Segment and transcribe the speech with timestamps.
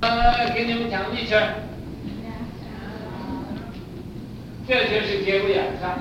[0.00, 1.54] 呃，给你们讲一圈儿，
[4.66, 5.98] 这就是节骨眼上。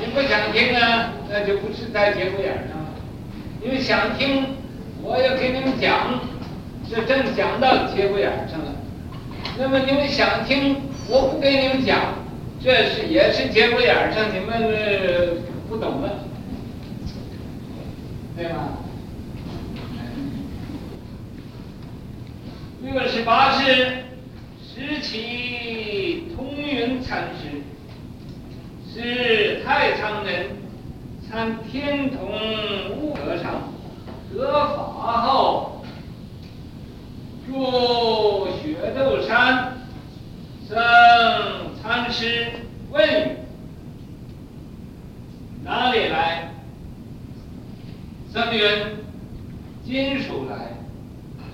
[0.00, 2.94] 你不想听呢，那就不是在节骨眼上了。
[3.62, 4.46] 你们想听，
[5.02, 6.20] 我要给你们讲，
[6.90, 8.72] 这正讲到节骨眼上了。
[9.58, 10.76] 那么你们想听，
[11.08, 12.14] 我不给你们讲，
[12.62, 16.10] 这是也是节骨眼上，你们不懂了，
[18.36, 18.81] 对吧？
[22.92, 24.04] 六十八是
[24.62, 27.62] 时期通云禅师，
[28.92, 30.50] 是太仓人，
[31.26, 32.20] 参天童
[32.98, 33.72] 悟和尚，
[34.30, 35.82] 得法后
[37.48, 39.72] 入雪窦山，
[40.68, 40.78] 僧
[41.82, 42.52] 禅师
[42.90, 43.38] 问：
[45.64, 46.52] 哪里来？
[48.30, 48.62] 僧云：
[49.82, 50.76] 金属来。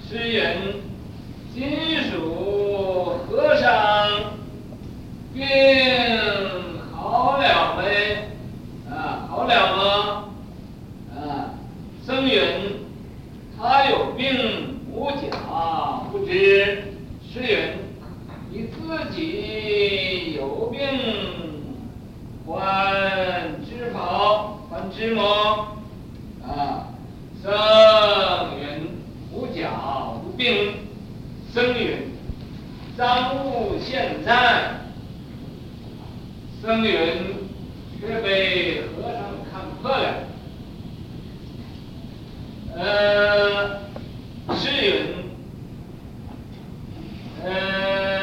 [0.08, 0.56] 诗人：
[1.58, 1.68] 金
[2.08, 3.68] 属和尚
[5.34, 5.44] 病
[6.94, 8.28] 好了没？
[8.88, 10.24] 啊，好了吗？
[11.16, 11.50] 啊，
[12.06, 12.40] 僧云：
[13.58, 15.26] 他有病无假
[16.12, 16.94] 不知。
[17.28, 17.72] 诗云：
[18.52, 20.78] 你自己有病
[22.46, 24.60] 还知否？
[24.70, 25.22] 还知吗？
[26.46, 26.86] 啊，
[27.42, 27.50] 僧
[28.60, 28.92] 云
[29.32, 29.70] 无假
[30.24, 30.72] 无病，
[31.52, 32.12] 僧云
[32.96, 34.80] 赃物现在，
[36.62, 36.92] 僧云
[38.00, 40.28] 却被和尚看破了。
[42.76, 43.80] 呃，
[44.54, 44.90] 诗云，
[47.44, 48.17] 呃，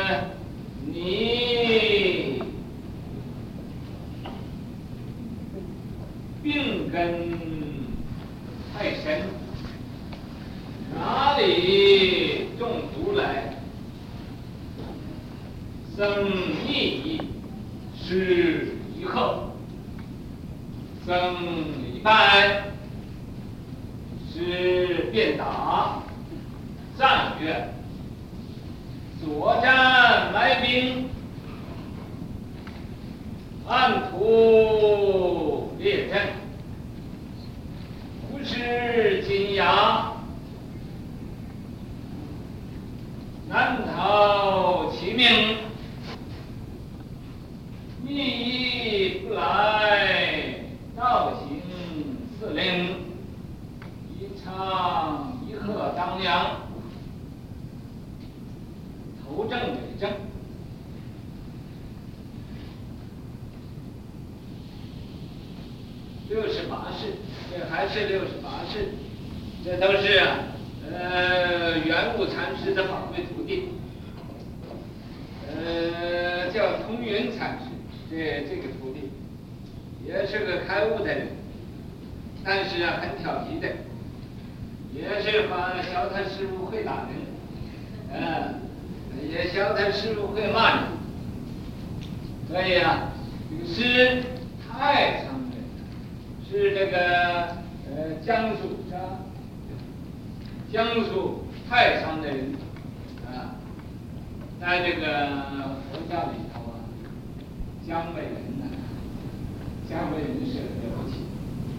[109.90, 111.16] 江北人是了不起，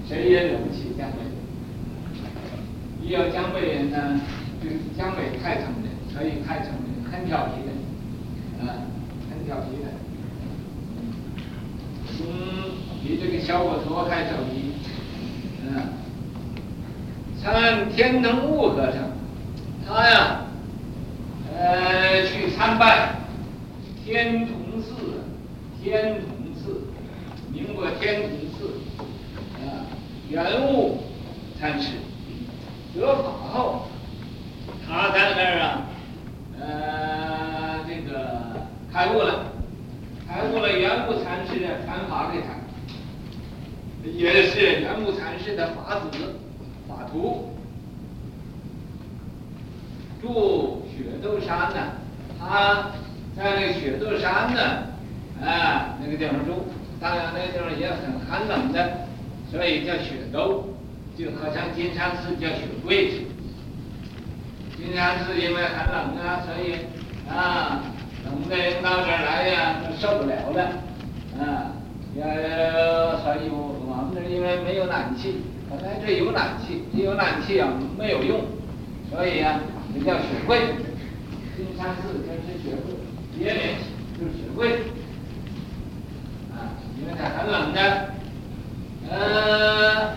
[0.09, 1.33] 谁也惹不起江北人。
[3.03, 4.21] 一要江北人呢，
[4.63, 8.83] 就是江北太聪明，所以太聪明很调皮的，啊，
[9.31, 9.89] 很调皮的。
[12.21, 12.27] 嗯，
[13.03, 14.73] 比这个小伙头还调皮。
[15.69, 15.83] 嗯，
[17.43, 19.03] 参天童悟和尚，
[19.87, 20.47] 他呀，
[21.53, 23.17] 呃，去参拜
[24.05, 24.95] 天童寺，
[25.83, 26.36] 天童，
[28.07, 28.71] 天童寺，
[29.59, 29.83] 啊，
[30.31, 31.03] 圆悟
[31.59, 31.89] 禅师
[32.95, 33.89] 得法后，
[34.87, 35.83] 他在那儿啊，
[36.61, 39.47] 呃，这个开悟了。
[40.29, 42.49] 开悟了，圆悟禅师的传法给他，
[44.09, 46.37] 也是圆悟禅师的法子、
[46.87, 47.57] 法徒。
[50.23, 51.93] 住雪窦山呢，
[52.39, 52.93] 他
[53.37, 54.63] 在那个雪窦山呢，
[55.45, 56.67] 啊，那个地方住，
[57.07, 59.07] 当然那地方也很寒冷的，
[59.49, 60.65] 所以叫雪窦，
[61.17, 63.23] 就好像金山寺叫雪柜。
[64.77, 66.75] 金山寺因为很冷啊，所以
[67.31, 67.81] 啊。
[68.27, 70.65] 冷的人到这儿来呀，都受不了了，
[71.39, 71.71] 啊，
[72.21, 78.41] 呃，所以我我们这因为没有暖气，本来这有暖气，有暖气啊没有用，
[79.09, 79.61] 所以啊，
[79.95, 80.59] 这叫雪柜。
[81.57, 82.99] 金山寺就是雪柜，
[83.39, 83.63] 别名
[84.19, 84.81] 就是雪柜。
[87.07, 88.09] 啊，因为它很冷的。
[89.09, 90.17] 呃，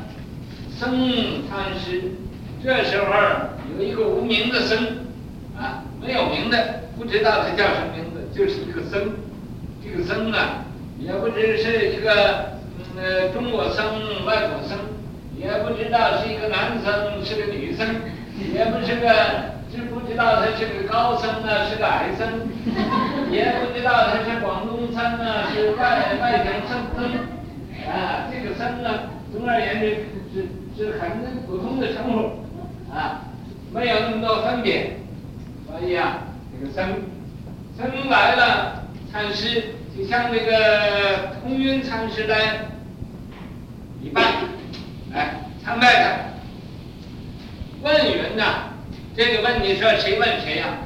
[0.77, 2.01] 僧禅师，
[2.63, 3.05] 这时候
[3.77, 4.77] 有一个无名的僧，
[5.57, 9.13] 啊，没有名的，不知道他叫什么名字，就是一个僧。
[9.83, 10.65] 这个僧啊，
[10.99, 12.57] 也不知是一个
[12.97, 14.77] 呃中国僧、外国僧，
[15.37, 17.85] 也不知道是一个男僧是个女僧，
[18.53, 19.07] 也不是个，
[19.71, 22.27] 知不知道他是个高僧呢，是个矮僧，
[23.31, 27.05] 也不知道他是广东僧呢，是外外省僧僧。
[27.87, 28.89] 啊，这个僧呢，
[29.31, 33.21] 总而言之是是很普通的称呼，啊，
[33.71, 34.97] 没有那么多分别。
[35.67, 37.03] 所以啊，这个僧
[37.77, 42.65] 僧来了，禅师就像这个空云禅师来
[44.01, 44.21] 礼拜，
[45.13, 46.09] 哎，参拜他。
[47.81, 48.73] 问云呐，
[49.19, 50.77] 这个问你说谁问谁呀？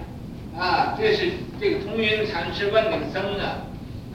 [0.57, 3.61] 啊，这是这个通云禅师问那个僧啊，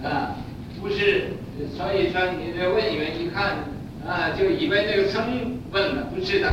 [0.03, 0.35] 啊，
[0.81, 1.35] 不是。
[1.77, 3.59] 所以说，你这问员一看
[4.05, 6.53] 啊，就以为那个僧问了，不是的。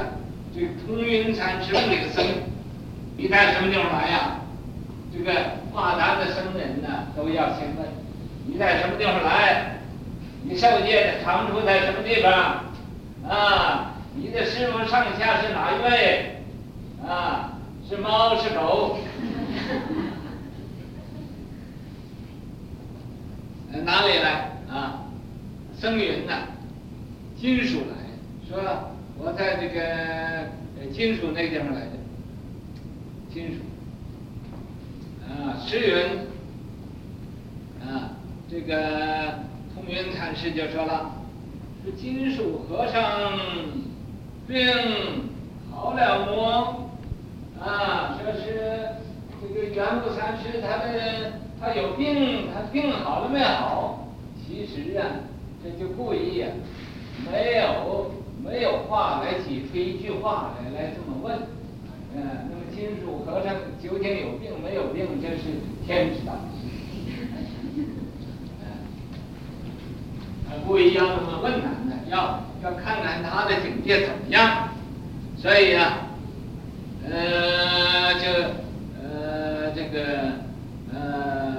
[0.54, 2.24] 这个通云禅师问这个僧，
[3.18, 4.42] 你在什么地方来呀？
[5.12, 5.34] 这个
[5.74, 7.88] 化坛的僧人呢，都要先问
[8.46, 9.80] 你在什么地方来，
[10.44, 12.32] 你受戒的长处在什么地方
[13.28, 13.96] 啊？
[14.14, 16.36] 你的师傅上下是哪一位
[17.04, 17.54] 啊？
[17.88, 18.98] 是猫是狗？
[23.84, 24.52] 哪里来？
[24.70, 25.06] 啊，
[25.78, 26.48] 僧云呐，
[27.40, 27.96] 金属来，
[28.50, 28.58] 说
[29.18, 30.50] 我在这个
[30.92, 31.92] 金属那地方来的，
[33.32, 33.62] 金属，
[35.28, 35.94] 啊，石云，
[37.88, 38.18] 啊，
[38.50, 39.40] 这个
[39.76, 41.12] 通云禅师就说了，
[41.84, 43.32] 说金属和尚
[44.48, 44.68] 病
[45.72, 46.85] 好了么？
[47.62, 48.90] 啊，说是
[49.42, 54.08] 这个圆悟禅师他的他有病，他病好了没好？
[54.46, 55.06] 其实啊，
[55.64, 56.48] 这就故意呀，
[57.32, 58.12] 没有
[58.44, 61.36] 没有话来挤出一句话来来这么问，
[62.16, 65.44] 嗯，那么金属和尚究竟有病没有病，这是
[65.86, 66.34] 天知道。
[70.48, 74.70] 他故意要这么问他呢，要要看看他的境界怎么样，
[75.38, 76.05] 所以啊，
[77.12, 78.26] 呃，就
[79.02, 80.00] 呃这个
[80.94, 81.56] 呃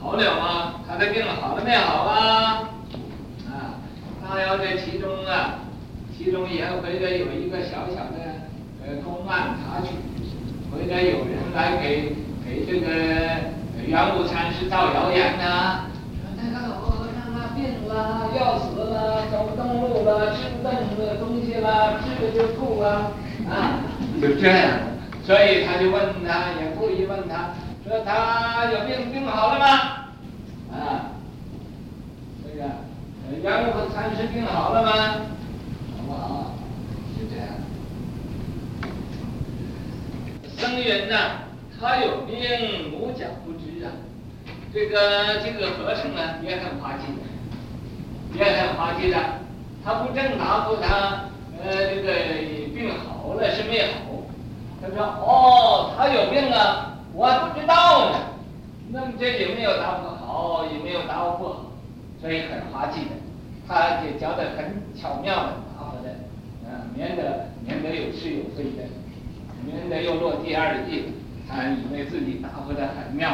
[0.00, 0.74] 好了吗？
[0.86, 2.68] 他的病好了没好啊？
[3.48, 3.78] 啊，
[4.22, 5.60] 他要在其中啊，
[6.16, 8.44] 其中也回来有一个小小的
[8.84, 9.94] 呃公案查取，
[10.70, 12.14] 回来有人来给
[12.44, 12.86] 给这个
[13.86, 15.86] 元武禅师造谣言呐，
[16.20, 23.12] 说那个老和尚啊病了，要死了，走不动路了，吃不动的东西了，吃了就吐了，
[23.48, 23.80] 啊，
[24.24, 24.78] 就这样，
[25.22, 27.50] 所以他就问他，也故意问他，
[27.86, 29.66] 说他有病，病好了吗？
[30.72, 31.12] 啊，
[32.42, 32.64] 这个
[33.42, 34.92] 杨武禅师病好了吗？
[35.94, 36.54] 好不好？
[37.18, 37.48] 就这样。
[40.56, 41.16] 僧人呢，
[41.78, 43.92] 他有病，无假不知啊。
[44.72, 49.18] 这个这个和尚呢，也很滑稽的，也很滑稽的。
[49.84, 51.26] 他不正答复他，
[51.62, 52.10] 呃，这个
[52.74, 54.13] 病好了是没好。
[54.84, 58.18] 他说：“哦，他有病啊，我还不知道呢。”
[58.92, 61.64] 那么这有没有答复好，也没有答复不好，
[62.20, 63.10] 所以很滑稽的，
[63.66, 66.14] 他就教的很巧妙的答复的，
[66.68, 68.84] 嗯，免得免得有是有非的，
[69.64, 71.06] 免得又落第二句，
[71.48, 73.32] 他以为自己答复的很妙，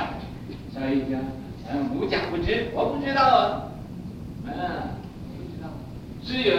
[0.73, 1.21] 所以讲，
[1.69, 3.62] 嗯，无假不知，我不知道啊，
[4.47, 4.52] 嗯，
[5.37, 5.69] 不知道，
[6.25, 6.54] 至于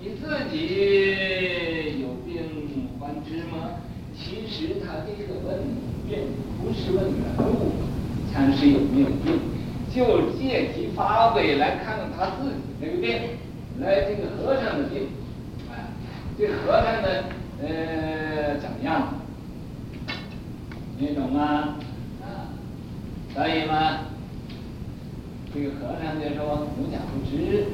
[0.00, 3.70] 你自己有病还知吗？
[4.22, 5.58] 其实他这个问
[6.08, 6.18] 并
[6.58, 7.72] 不是问人物。
[8.34, 9.38] 看是有没有病，
[9.94, 13.20] 就借机发挥来看看他自己这个病，
[13.78, 15.08] 来这个和尚的病，
[15.68, 15.92] 啊，
[16.38, 17.08] 这和尚呢
[17.60, 19.16] 呃怎么样？
[20.98, 21.76] 你懂吗？
[22.22, 22.56] 啊，
[23.34, 24.06] 所以嘛，
[25.52, 27.66] 这个和尚就说无假不知，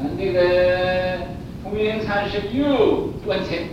[0.00, 1.18] 嗯，这个
[1.62, 3.64] 空云禅师又往前，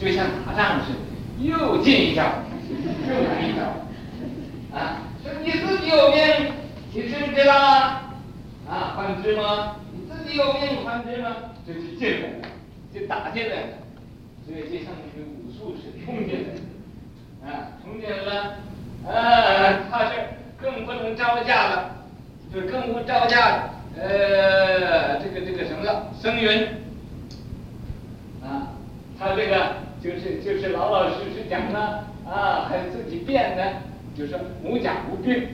[0.00, 0.98] 就像打仗似的，
[1.40, 2.22] 又进一招，
[3.08, 5.02] 又来一招，啊。
[5.22, 6.52] 说你自己有病，
[6.92, 8.12] 你知不知道啊？
[8.68, 9.76] 啊，还知吗？
[9.92, 11.36] 你自己有病，还知吗？
[11.66, 12.48] 就去进来了，
[12.92, 13.68] 就打进来了，
[14.46, 16.60] 所以就像那个武术是冲进来的，
[17.46, 18.32] 啊，冲进来了，
[19.06, 20.12] 啊，他是
[20.60, 21.96] 更不能招架了，
[22.52, 26.12] 就更不招架，呃，这个这个什么了？
[26.20, 26.68] 僧云，
[28.42, 28.68] 啊，
[29.18, 33.62] 他这个就是就是老老实实讲呢，啊，还自己辩呢，
[34.14, 35.48] 就说母甲无病，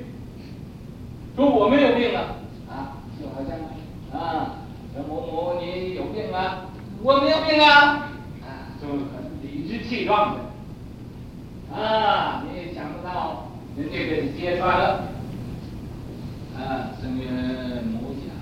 [1.36, 2.34] 说我没有病啊，
[2.68, 4.56] 啊，就好像啊，
[4.92, 6.66] 说某某你有病啊，
[7.00, 8.10] 我没有病啊，
[8.42, 15.04] 啊，就很理直气壮的，啊，你也想不到人家给你揭穿了，
[16.58, 18.32] 啊，声曰母甲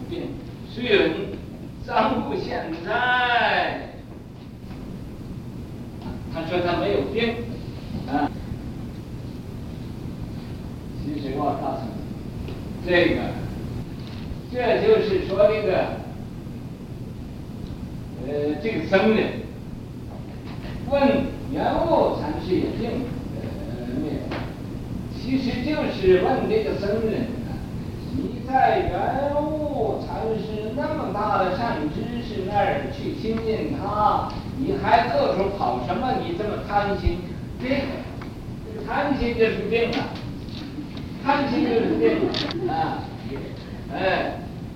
[0.00, 0.22] 无病，
[0.72, 1.12] 虽人
[1.86, 3.84] 张不现在。
[6.32, 7.34] 他说他没有病，
[8.06, 8.30] 啊，
[11.02, 13.20] 其实我告诉你，这个，
[14.52, 14.56] 这
[14.86, 15.72] 就是说这个，
[18.26, 19.42] 呃，这个僧人
[20.90, 23.04] 问原物禅师有病
[24.00, 24.18] 没有？
[25.14, 27.26] 其实就是问这个僧人
[28.16, 34.32] 你在原物禅师那么大的善知识那儿去亲近他。
[34.60, 36.14] 你还到处跑什么？
[36.20, 37.20] 你这么贪心，
[37.62, 39.98] 这个贪心就是病了！
[41.24, 42.28] 贪心就是病
[42.68, 42.98] 啊！
[43.94, 44.32] 哎，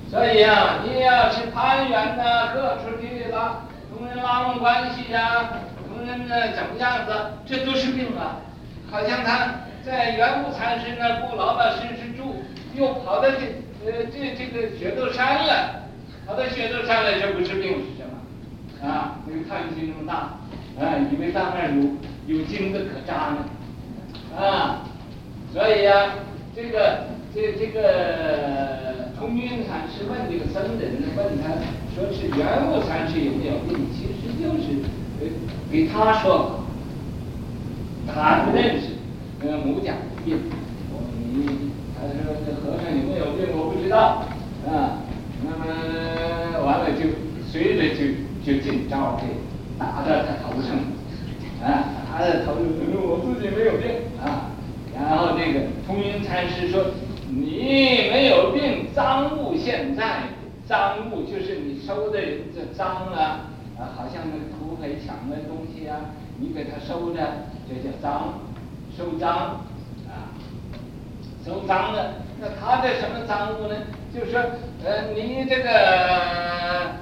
[0.08, 5.50] 所以啊，你要是攀缘呐，各处去拉同人拉拢关系呀，
[5.88, 7.12] 同人呢怎么样子，
[7.44, 8.38] 这都是病啊！
[8.90, 12.36] 好像他在圆悟禅师那不老老实实住，
[12.74, 13.38] 又跑到这
[13.84, 15.82] 呃这这个雪窦山了，
[16.24, 17.84] 跑到雪窦山了，这不是病
[18.82, 20.34] 啊，那个贪心那么大，
[20.76, 23.46] 啊，以为到那儿有有金子可扎呢，
[24.36, 24.82] 啊，
[25.52, 26.14] 所以呀，
[26.56, 31.54] 这个这这个通云禅师问这个僧人呢，问他
[31.94, 34.82] 说是圆悟禅师有没有病，其实就是
[35.20, 35.30] 给
[35.70, 36.64] 给他说，
[38.12, 38.98] 他不认识，
[39.42, 40.38] 呃，母讲病，
[40.90, 44.26] 我你他说这和尚有没有病我不知道，
[44.66, 44.98] 啊，
[45.44, 47.06] 那么完了就
[47.48, 48.31] 随着就。
[48.44, 49.22] 就紧张给
[49.78, 50.76] 打在他头上，
[51.62, 52.62] 啊，打在头上，
[53.04, 54.50] 我自己没有病啊。
[54.94, 56.86] 然后这个通云禅师说
[57.30, 60.24] ：“你没有病，赃物现在，
[60.66, 63.46] 赃物就是你收的人这赃啊，
[63.78, 65.96] 啊，好像那土匪抢的东西啊，
[66.38, 67.20] 你给他收着，
[67.68, 68.34] 这叫赃，
[68.96, 69.30] 收赃
[70.08, 70.34] 啊，
[71.46, 72.14] 收赃的。
[72.40, 73.76] 那他的什么赃物呢？
[74.12, 74.40] 就是说，
[74.84, 77.00] 呃，你这个。”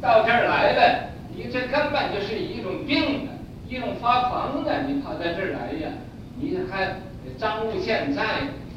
[0.00, 3.34] 到这儿来了，你这根本就是一种病啊，
[3.68, 4.82] 一种发狂的。
[4.82, 5.90] 你跑到这儿来呀，
[6.38, 6.94] 你还
[7.36, 8.22] 赃物现在，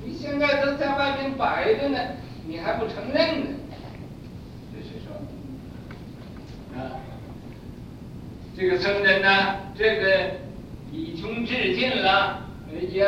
[0.03, 1.99] 你现在都在外面摆着呢，
[2.47, 3.47] 你还不承认呢？
[4.73, 5.13] 这是说
[6.75, 6.97] 啊，
[8.57, 10.31] 这个僧人呢，这个
[10.91, 12.41] 以穷至尽了，
[12.89, 13.07] 也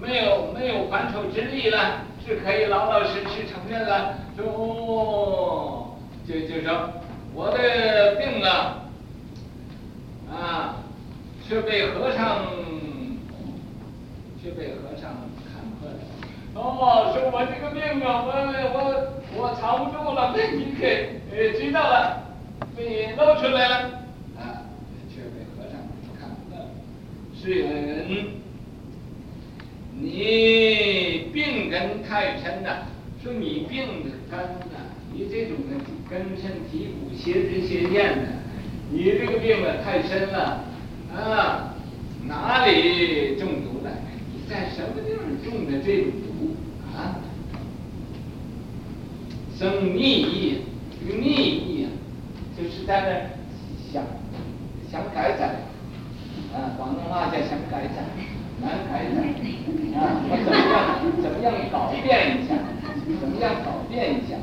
[0.00, 4.44] 没有没有还手之力了，是可以老老实实承认了，说。
[4.44, 5.82] 哦
[6.26, 6.90] 就就说
[7.34, 8.82] 我的病啊，
[10.28, 10.76] 啊，
[11.46, 12.46] 却被和尚
[14.42, 15.14] 却被和尚
[15.46, 15.94] 看破了。
[16.54, 18.32] 哦，说我这个病啊，我
[18.74, 22.20] 我我藏不住了，被你给呃知道了，
[22.76, 23.74] 被你露出来了，
[24.36, 24.66] 啊，
[25.08, 25.78] 却被和尚
[26.18, 26.66] 看破了。
[27.40, 28.26] 是有人，
[29.94, 32.88] 你病根太深了，
[33.22, 34.40] 说你病的根
[34.72, 34.85] 呢？
[35.18, 35.80] 你这种的
[36.10, 38.28] 根深蒂固、邪知邪见的，
[38.90, 40.62] 你这个病啊太深了
[41.10, 41.74] 啊！
[42.28, 43.90] 哪里中毒了？
[44.34, 46.54] 你在什么地方中的这种毒
[46.94, 47.16] 啊？
[49.58, 50.58] 生逆意，
[51.00, 51.88] 这个逆意啊，
[52.54, 54.04] 就是在那想
[54.92, 55.64] 想改载
[56.52, 58.04] 啊，广东话叫想改载，
[58.60, 59.22] 难改载
[59.98, 60.20] 啊！
[60.28, 61.16] 我怎么样？
[61.22, 62.52] 怎么样搞变一下？
[63.18, 64.36] 怎么样搞变一下？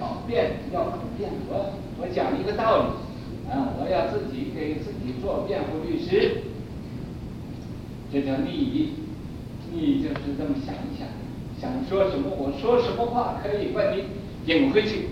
[0.00, 1.30] 就是搞辩，要搞辩。
[1.48, 2.84] 我我讲一个道理，
[3.50, 6.42] 啊，我要自己给自己做辩护律师，
[8.10, 8.94] 这叫利益。
[9.72, 11.06] 利益就是这么想一想，
[11.60, 14.04] 想说什么，我说什么话可以把你
[14.46, 15.06] 引回去，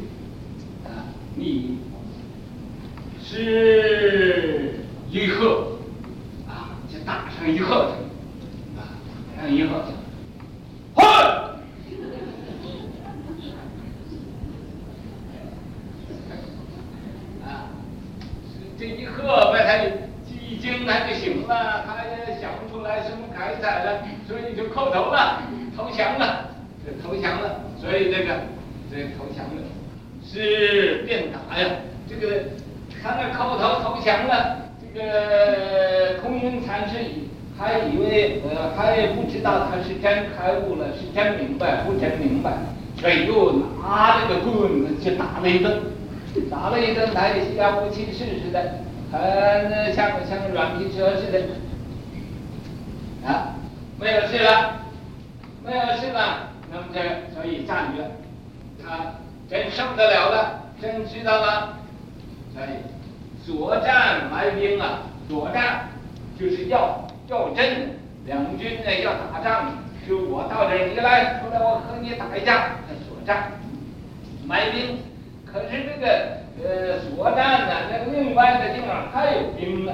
[0.85, 1.79] 啊，利益
[3.23, 4.81] 是
[5.13, 5.79] 一鹤，
[6.49, 8.99] 啊，就打上一鹤去，啊，
[9.37, 9.63] 打上一
[20.69, 24.69] 惊他就醒了，他也想不出来什么开采了，所以就。
[24.69, 25.43] 叩头了，
[25.77, 26.51] 投降了，
[26.85, 28.35] 这投降了，所以这个
[28.89, 29.63] 这投降了
[30.25, 31.69] 是变打呀。
[32.09, 32.45] 这个
[33.03, 36.97] 他那叩头投降了，这个空云禅师
[37.59, 42.53] 还以为呃还不知道他是真开悟了，是真明白不真明白，
[43.01, 45.81] 所以又拿这个棍子就打了一顿，
[46.49, 48.75] 打了一顿，他也像武器士似的，
[49.11, 51.41] 很像像软皮车似的，
[53.27, 53.55] 啊，
[53.99, 54.81] 没有事了，
[55.65, 57.01] 没有事了，那么这
[57.35, 58.05] 所以战略，
[58.85, 59.15] 他
[59.49, 61.79] 真受得了了，真知道了，
[62.53, 65.89] 所以左战埋兵啊，左战
[66.39, 67.97] 就是要要阵，
[68.27, 69.73] 两军呢要打仗，
[70.07, 72.73] 就我到这儿你来，出来我和你打一架，
[73.09, 73.53] 作战
[74.45, 74.99] 埋兵，
[75.47, 76.47] 可是这个。
[76.65, 79.93] 呃，所战呢，那个另外的地方还有兵呢，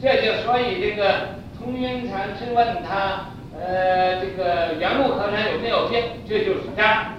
[0.00, 3.26] 这就所以这个通云禅师问他，
[3.58, 7.14] 呃，这个元禄和尚有没有病，这就是战。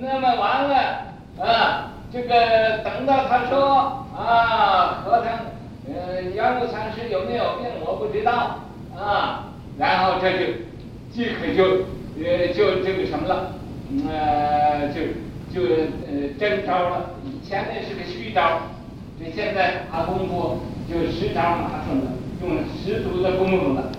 [0.00, 0.74] 那么完了
[1.40, 5.32] 啊，这个等到他说啊，和尚，
[5.86, 8.58] 呃，元禄禅师有没有病，我不知道
[8.96, 9.44] 啊，
[9.78, 10.44] 然后这就
[11.12, 11.84] 即可就
[12.20, 13.52] 呃就这个什么了，
[14.08, 15.00] 呃，就
[15.54, 17.10] 就呃真招了。
[17.48, 18.60] 前面是个虚招，
[19.18, 22.12] 这现在打功夫就实招拿出了，
[22.42, 23.90] 用十足的功夫了，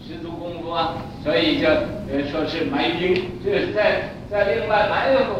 [0.00, 5.34] 十足功夫啊，所以就呃说是埋兵，这是在在另外埋伏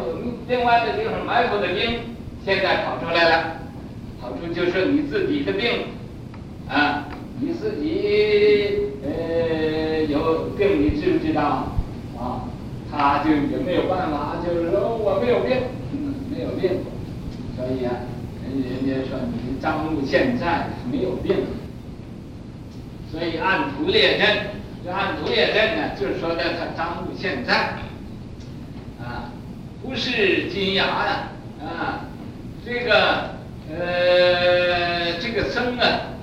[0.49, 1.99] 另外的地方埋伏的兵，
[2.43, 3.55] 现在跑出来了，
[4.21, 5.85] 跑出就是你自己的病，
[6.67, 7.07] 啊，
[7.39, 11.69] 你自己呃有病你知不知道？
[12.19, 12.43] 啊，
[12.91, 15.55] 他就也没有办法，就是说我没有病，
[16.35, 16.81] 没有病。
[17.57, 17.91] 所以啊，
[18.45, 21.37] 人人家说你张禄现在没有病，
[23.11, 24.51] 所以按图列阵，
[24.85, 27.79] 这按图列阵呢，就是说的他张禄现在，
[29.03, 29.33] 啊，
[29.81, 32.05] 不是金牙呀，啊，
[32.63, 33.31] 这个
[33.71, 36.13] 呃这个僧啊，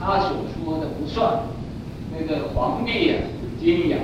[0.00, 1.40] 他所说的不算，
[2.10, 3.16] 那个皇帝呀，
[3.60, 3.98] 金牙，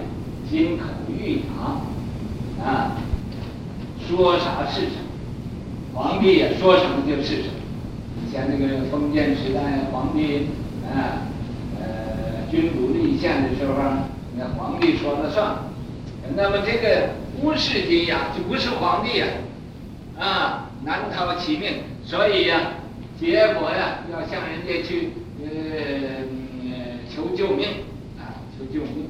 [0.50, 2.96] 金口玉牙，啊，
[4.06, 5.09] 说啥是啥。
[5.94, 7.54] 皇帝也说什么就是什么。
[8.24, 10.46] 以前那个封建时代，皇帝
[10.86, 11.26] 啊，
[11.80, 13.74] 呃，君主立宪的时候，
[14.36, 15.56] 那皇帝说了算。
[16.36, 17.10] 那么这个
[17.42, 19.26] 不是金呀，就不是皇帝呀，
[20.18, 21.82] 啊，难逃其命。
[22.04, 22.72] 所以呀，
[23.18, 25.10] 结果呀，要向人家去
[25.42, 25.48] 呃
[27.12, 27.66] 求救命
[28.16, 29.08] 啊，求救命。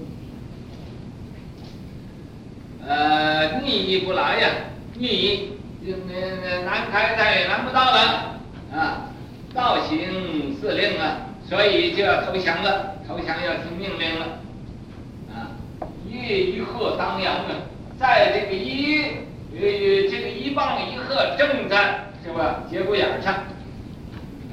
[2.86, 4.48] 呃，逆不来呀，
[4.98, 5.59] 逆。
[5.82, 5.94] 那
[6.42, 8.36] 那南开再也难不到了
[8.72, 9.08] 啊，
[9.54, 11.16] 道行司令啊，
[11.48, 14.26] 所以就要投降了，投降要听命令了
[15.32, 15.56] 啊！
[16.06, 17.50] 一一鹤当阳啊，
[17.98, 19.04] 在这个一
[19.54, 23.32] 呃这个一棒一鹤正在是吧节骨眼上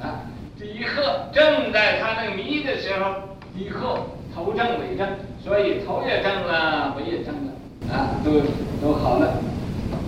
[0.00, 0.24] 啊，
[0.58, 3.14] 这一鹤正在他那个迷的时候，
[3.54, 3.98] 一鹤
[4.34, 5.06] 头正尾正，
[5.44, 7.52] 所以头也正了，尾也正了
[7.92, 8.40] 啊，都
[8.80, 9.34] 都好了，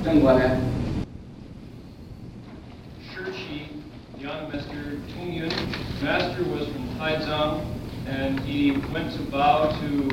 [0.02, 0.56] 正过来。
[4.22, 6.02] Master Tunyun.
[6.02, 7.64] Master was from Taizong,
[8.06, 10.10] and he went to bow to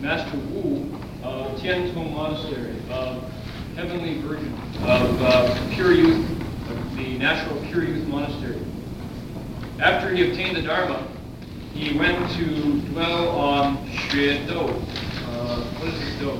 [0.00, 3.22] Master Wu of Tiantong Monastery, of
[3.76, 6.30] Heavenly Virgin, of uh, Pure Youth,
[6.70, 8.60] of the Natural Pure Youth Monastery.
[9.80, 11.06] After he obtained the Dharma,
[11.72, 14.58] he went to dwell on Xue Do.
[14.60, 16.38] Uh, what is Do?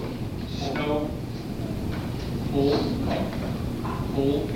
[0.58, 1.10] Snow,
[2.52, 2.76] hole,
[4.14, 4.48] hole,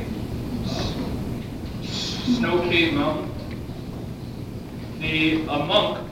[2.27, 3.33] Snow Cave Mountain.
[4.99, 6.05] The, a monk,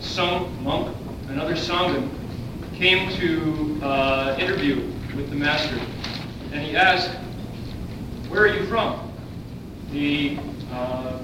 [0.00, 0.96] some monk,
[1.28, 2.08] another Sangha,
[2.74, 5.78] came to uh, interview with the master.
[6.52, 7.10] And he asked,
[8.28, 9.12] where are you from?
[9.92, 10.36] The,
[10.72, 11.20] uh,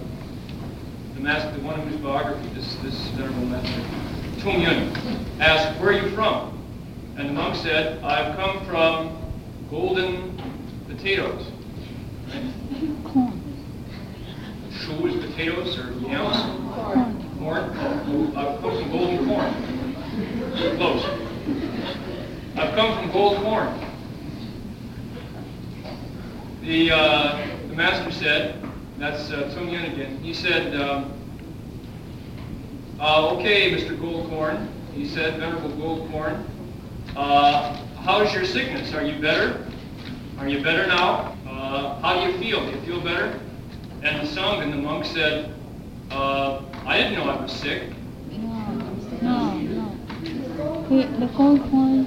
[1.15, 3.83] the master, the one in whose biography, this, this venerable master,
[4.39, 4.93] Tung Yun,
[5.41, 6.57] asked, where are you from?
[7.17, 9.19] And the monk said, I've come from
[9.69, 10.41] golden
[10.87, 11.45] potatoes.
[15.41, 15.91] Potatoes or?
[16.75, 17.37] Corn.
[17.39, 17.71] Corn?
[17.79, 20.77] Oh, I've come from golden corn.
[20.77, 21.05] Close.
[22.57, 23.87] I've come from gold corn.
[26.61, 28.63] The, uh, the master said,
[28.99, 31.11] that's uh, Tung Yun again, he said, um,
[33.01, 33.99] uh, okay, Mr.
[33.99, 36.45] Goldcorn, he said, Venerable Goldcorn,
[37.17, 38.93] uh, how's your sickness?
[38.93, 39.67] Are you better?
[40.39, 41.35] Are you better now?
[41.49, 42.63] Uh, how do you feel?
[42.63, 43.41] Do you feel better?
[44.03, 45.53] And the song and the monk said,
[46.11, 47.83] uh, I didn't know I was sick.
[48.31, 48.39] No,
[49.21, 50.87] no, no.
[50.89, 52.07] The, gold coin.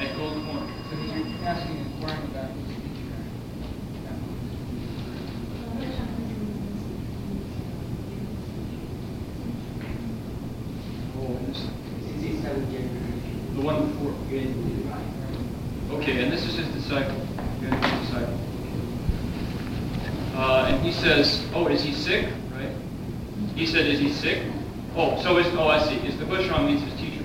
[0.00, 0.72] At gold coin.
[0.88, 2.78] So he's asking inquiring about his
[11.20, 11.58] Oh, this.
[12.16, 12.98] Is he seven years?
[13.62, 14.14] one before.
[15.98, 17.20] Okay, and this is his disciple.
[17.58, 18.38] Okay, his disciple.
[20.34, 22.28] Uh, and he says, oh, is he sick?
[22.52, 22.72] Right?
[23.54, 24.42] He said, is he sick?
[24.96, 25.96] Oh, so is, oh, I see.
[26.06, 27.24] Is the Hushram means his teacher.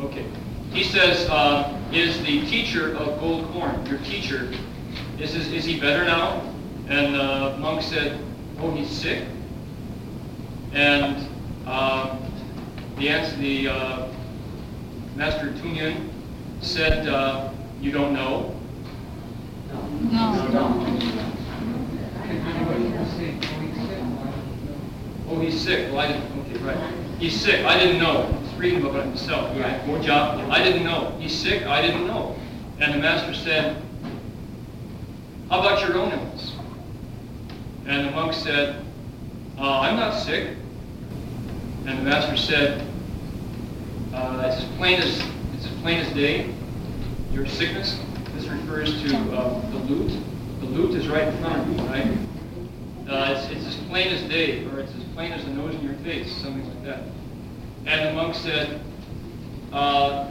[0.00, 0.24] Okay.
[0.72, 4.52] He says, uh, is the teacher of gold corn, your teacher,
[5.18, 6.40] is, is, is he better now?
[6.88, 8.20] And the monk said,
[8.60, 9.24] oh, he's sick?
[10.72, 11.26] And
[11.66, 12.16] uh,
[12.98, 14.08] the answer, the uh,
[15.16, 16.08] Master Tungyun
[16.60, 18.54] said, uh, you don't know?
[20.10, 20.48] No.
[20.48, 20.68] no.
[20.84, 21.17] No.
[25.30, 25.90] Oh, he's sick.
[25.90, 26.38] Well, I didn't.
[26.40, 26.94] Okay, right.
[27.18, 27.64] He's sick.
[27.64, 28.26] I didn't know.
[28.42, 29.56] He's reading about himself.
[29.58, 29.86] Right?
[29.86, 30.50] More job.
[30.50, 31.16] I didn't know.
[31.18, 31.64] He's sick.
[31.66, 32.36] I didn't know.
[32.80, 33.82] And the master said,
[35.48, 36.52] "How about your own illness?"
[37.86, 38.84] And the monk said,
[39.58, 40.56] uh, "I'm not sick."
[41.86, 42.86] And the master said,
[44.12, 45.22] uh, "It's as plain as
[45.54, 46.50] it's as plain as day.
[47.32, 47.98] Your sickness.
[48.34, 50.12] This refers to uh, the lute.
[50.60, 52.27] The lute is right in front of you, right?
[53.08, 55.82] Uh, it's, it's as plain as day, or it's as plain as the nose in
[55.82, 57.02] your face, something like that.
[57.86, 58.82] And the monk said,
[59.72, 60.30] uh,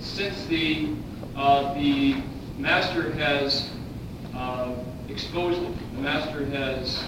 [0.00, 0.90] since the
[1.34, 2.22] uh, the
[2.58, 3.70] master has
[4.34, 4.74] uh,
[5.08, 7.02] exposed it, the master has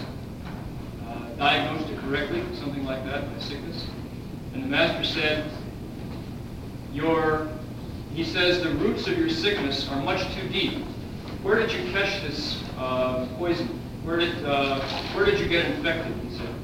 [1.07, 3.87] uh, diagnosed it correctly, something like that, my sickness.
[4.55, 5.51] And the master said,
[6.95, 7.49] your,
[8.15, 10.85] he says, the roots of your sickness are much too deep.
[11.43, 13.69] Where did you catch this uh, poison?
[14.05, 14.81] Where did uh,
[15.15, 16.15] where did you get infected?
[16.29, 16.55] He said.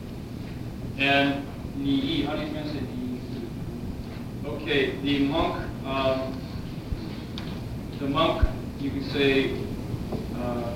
[0.98, 1.46] And
[1.76, 3.20] Ni, how do you translate Ni?
[4.44, 6.38] Okay, the monk, um,
[7.98, 8.46] the monk,
[8.78, 9.54] you can say,
[10.36, 10.74] uh,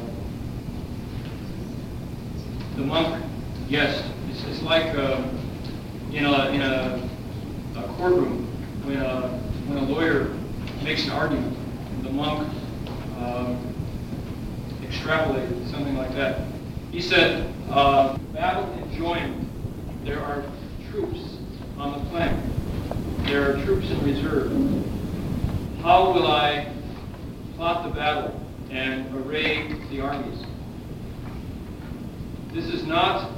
[2.77, 3.23] the monk,
[3.69, 5.23] yes, it's, it's like uh,
[6.13, 7.09] in a in a,
[7.77, 8.47] a courtroom
[8.85, 9.29] when a
[9.67, 10.35] when a lawyer
[10.83, 11.57] makes an argument,
[12.03, 12.49] the monk.
[13.19, 13.74] Um,
[14.95, 16.41] extrapolated, something like that.
[16.91, 19.49] He said, uh, battle enjoined,
[20.05, 20.45] there are
[20.91, 21.39] troops
[21.77, 22.39] on the flank.
[23.27, 24.53] There are troops in reserve.
[25.83, 26.73] How will I
[27.57, 30.45] plot the battle and array the armies?
[32.53, 33.31] This is not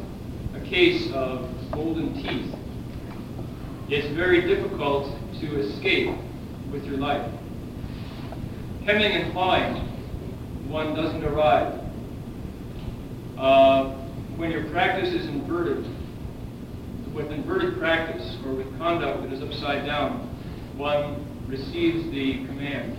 [0.55, 2.55] a case of golden teeth.
[3.89, 6.15] It's very difficult to escape
[6.71, 7.31] with your life.
[8.85, 9.96] Hemming and hawing
[10.69, 11.81] one doesn't arrive.
[13.39, 13.95] Uh,
[14.37, 15.85] when your practice is inverted,
[17.15, 20.29] with inverted practice or with conduct that is upside down,
[20.77, 22.97] one receives the command.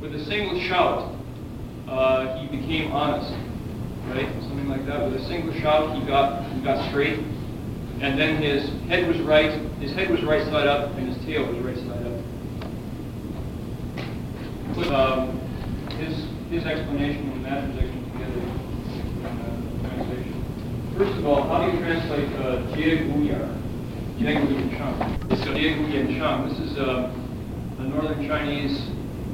[0.00, 1.14] With a single shout,
[1.88, 3.32] uh, he became honest,
[4.08, 4.28] right?
[4.42, 5.10] Something like that.
[5.10, 7.18] With a single shout, he got he got straight,
[8.00, 9.60] and then his head was right.
[9.80, 12.20] His head was right side up, and his tail was right side up.
[14.92, 15.38] Um,
[16.00, 20.94] his his explanation and Matthew's explanation together in uh, translation.
[20.96, 23.60] First of all, how do you translate uh, Jie Guyar?
[24.18, 25.30] Jie Guyan Shang.
[25.30, 26.48] It's Jie Guyan Shang.
[26.48, 27.12] This is uh,
[27.78, 28.88] a northern Chinese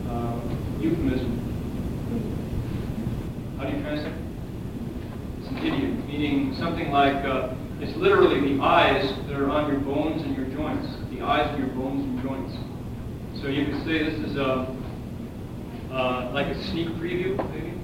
[0.09, 0.41] uh,
[0.81, 1.37] euphemism.
[3.59, 4.15] How do you translate?
[5.41, 9.81] It's an idiom, meaning something like, uh, it's literally the eyes that are on your
[9.81, 10.89] bones and your joints.
[11.11, 12.57] The eyes and your bones and joints.
[13.43, 14.80] So you could say this is a
[15.93, 17.75] uh, like a sneak preview, maybe,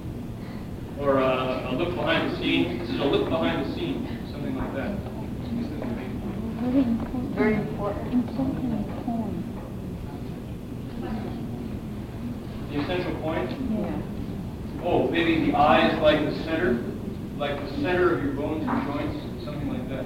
[0.99, 2.79] or uh, a look behind the scene.
[2.79, 4.97] This is a look behind the scene, something like that.
[6.61, 7.35] Very important.
[7.35, 8.13] Very important.
[8.13, 9.43] Important point.
[12.71, 13.51] The essential point.
[13.51, 14.01] Yeah.
[14.83, 16.83] Oh, maybe the eye is like the center,
[17.37, 20.05] like the center of your bones and joints, something like that.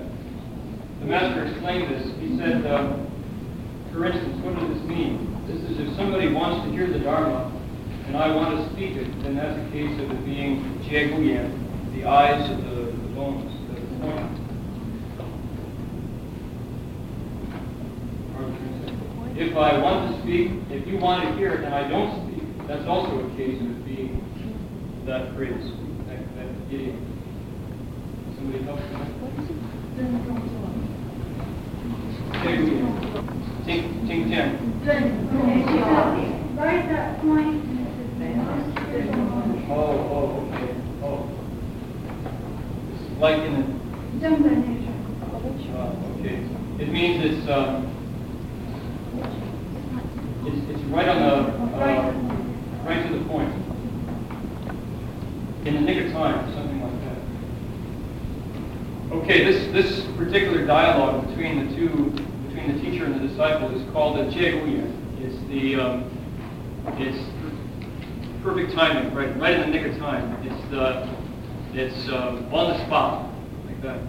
[1.02, 2.08] The master explained this.
[2.20, 2.98] He said, uh,
[3.92, 5.28] for instance, what does this mean?
[5.48, 7.51] This is if somebody wants to hear the Dharma,
[8.08, 12.06] and I want to speak it, then that's a case of it being Jieguyan, the
[12.06, 14.38] eyes of the, the bones, the point.
[19.38, 22.44] If I want to speak, if you want to hear it and I don't speak,
[22.68, 24.22] that's also a case of it being
[25.06, 25.72] that phrase,
[26.08, 27.00] that, that idiom.
[28.36, 28.86] Somebody help me?
[32.42, 33.02] Jieguyan.
[33.66, 34.50] Ting, ting, tian.
[36.58, 37.72] Right that point.
[39.74, 39.78] Oh,
[40.12, 41.30] oh, okay, oh.
[42.92, 46.38] It's like in the Uh, Okay,
[46.80, 47.88] it means it's, um,
[50.46, 51.36] it's, it's right on the,
[51.78, 52.14] uh,
[52.84, 53.54] right to the point.
[55.66, 57.00] In the nick of time, something like
[59.10, 59.18] that.
[59.18, 62.10] Okay, this, this particular dialogue between the two,
[62.48, 64.92] between the teacher and the disciple is called the Jie Guyan.
[65.22, 66.10] It's the um,
[66.98, 67.20] it's
[68.44, 70.36] perfect timing, right, right in the nick of time.
[70.44, 71.08] It's the
[71.74, 73.32] it's um, on the spot,
[73.66, 74.00] like that.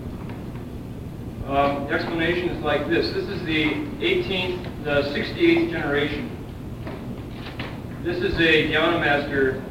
[1.46, 3.10] Um, the explanation is like this.
[3.12, 3.66] This is the
[4.00, 6.28] 18th, the 68th generation.
[8.02, 9.62] This is a dhyana master,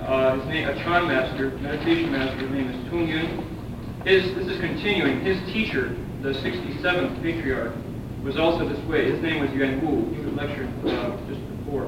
[0.00, 2.36] uh, his name, a Chan master, meditation master.
[2.38, 4.02] His name is Tung Yun.
[4.04, 5.20] His, this is continuing.
[5.20, 7.74] His teacher, the 67th patriarch,
[8.22, 9.10] was also this way.
[9.10, 10.14] His name was Yuan Wu.
[10.14, 11.86] He was lectured uh, just before.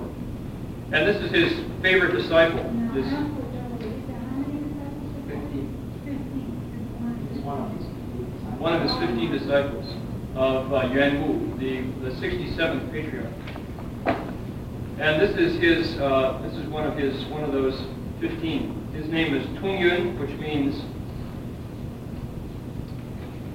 [0.92, 2.64] And this is his favorite disciple.
[2.94, 3.06] This
[8.62, 9.92] one of his 15 disciples
[10.36, 13.26] of uh, Yuan Wu, the, the 67th patriarch.
[15.00, 17.82] And this is his, uh, this is one of his, one of those
[18.20, 18.92] 15.
[18.94, 20.80] His name is Tung Yun, which means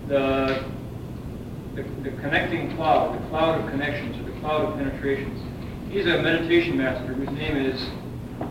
[0.09, 0.65] the,
[1.75, 5.41] the, the connecting cloud, the cloud of connections, or the cloud of penetrations.
[5.89, 7.81] He's a meditation master whose name is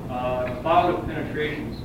[0.09, 1.83] uh, Cloud of Penetrations.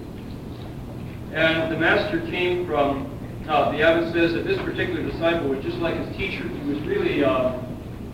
[1.34, 3.11] And the master came from,
[3.48, 6.48] uh, the abbot says that this particular disciple was just like his teacher.
[6.48, 7.60] He was really, uh,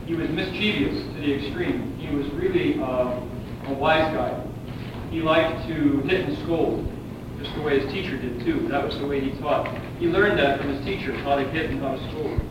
[0.06, 1.98] he was mischievous to the extreme.
[1.98, 3.20] He was really uh,
[3.66, 4.44] a wise guy.
[5.12, 6.90] He liked to hit and scold,
[7.40, 8.68] just the way his teacher did too.
[8.70, 9.68] That was the way he taught.
[10.00, 12.42] He learned that from his teacher, how to hit and how to scold.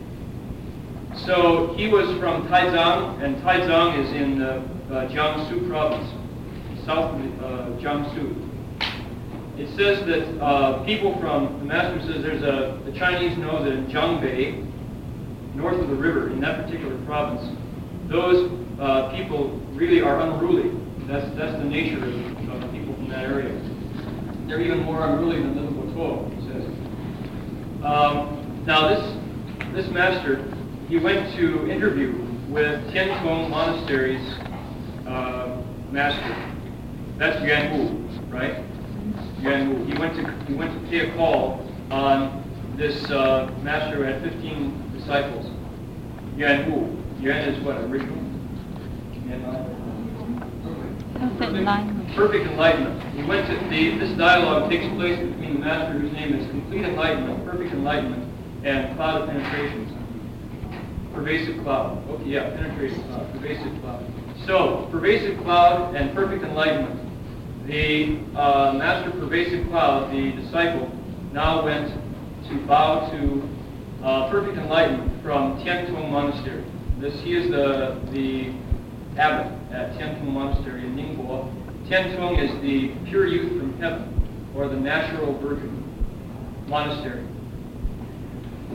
[1.25, 6.09] So he was from Taizang, and Taizang is in uh, uh, Jiangsu province,
[6.85, 8.46] south of uh, Jiangsu.
[9.57, 13.73] It says that uh, people from, the master says there's a, the Chinese know that
[13.73, 14.63] in Jiangbei,
[15.55, 17.57] north of the river, in that particular province,
[18.07, 20.79] those uh, people really are unruly.
[21.07, 23.49] That's, that's the nature of, of people from that area.
[24.47, 26.63] They're even more unruly than Little Botuo, he says.
[27.83, 30.53] Um, now this, this master,
[30.87, 32.13] he went to interview
[32.47, 34.37] with Tiantong Monastery's
[35.07, 36.53] uh, master.
[37.17, 38.63] That's Yuan right?
[39.43, 39.85] Wu.
[39.85, 42.43] He went to he went to pay a call on
[42.75, 45.49] this uh, master who had 15 disciples.
[46.37, 47.03] Yuan Wu.
[47.19, 48.27] Yuan is what original.
[51.17, 52.15] Perfect enlightenment.
[52.15, 53.15] Perfect enlightenment.
[53.15, 56.83] He went to the, this dialogue takes place between the master whose name is complete
[56.85, 58.31] enlightenment, perfect enlightenment,
[58.63, 59.91] and cloud of penetrations.
[61.13, 62.07] Pervasive cloud.
[62.09, 64.05] Okay, yeah, penetration cloud, pervasive cloud.
[64.45, 67.06] So, pervasive cloud and perfect enlightenment.
[67.67, 70.89] The uh, master pervasive cloud, the disciple,
[71.33, 71.93] now went
[72.47, 73.49] to bow to
[74.01, 76.63] uh, perfect enlightenment from Tiantong Monastery.
[76.99, 78.53] This he is the the
[79.19, 81.51] abbot at Tiantong Monastery in Ningbo.
[81.89, 85.83] Tiantong is the pure youth from heaven, or the natural virgin
[86.67, 87.25] monastery.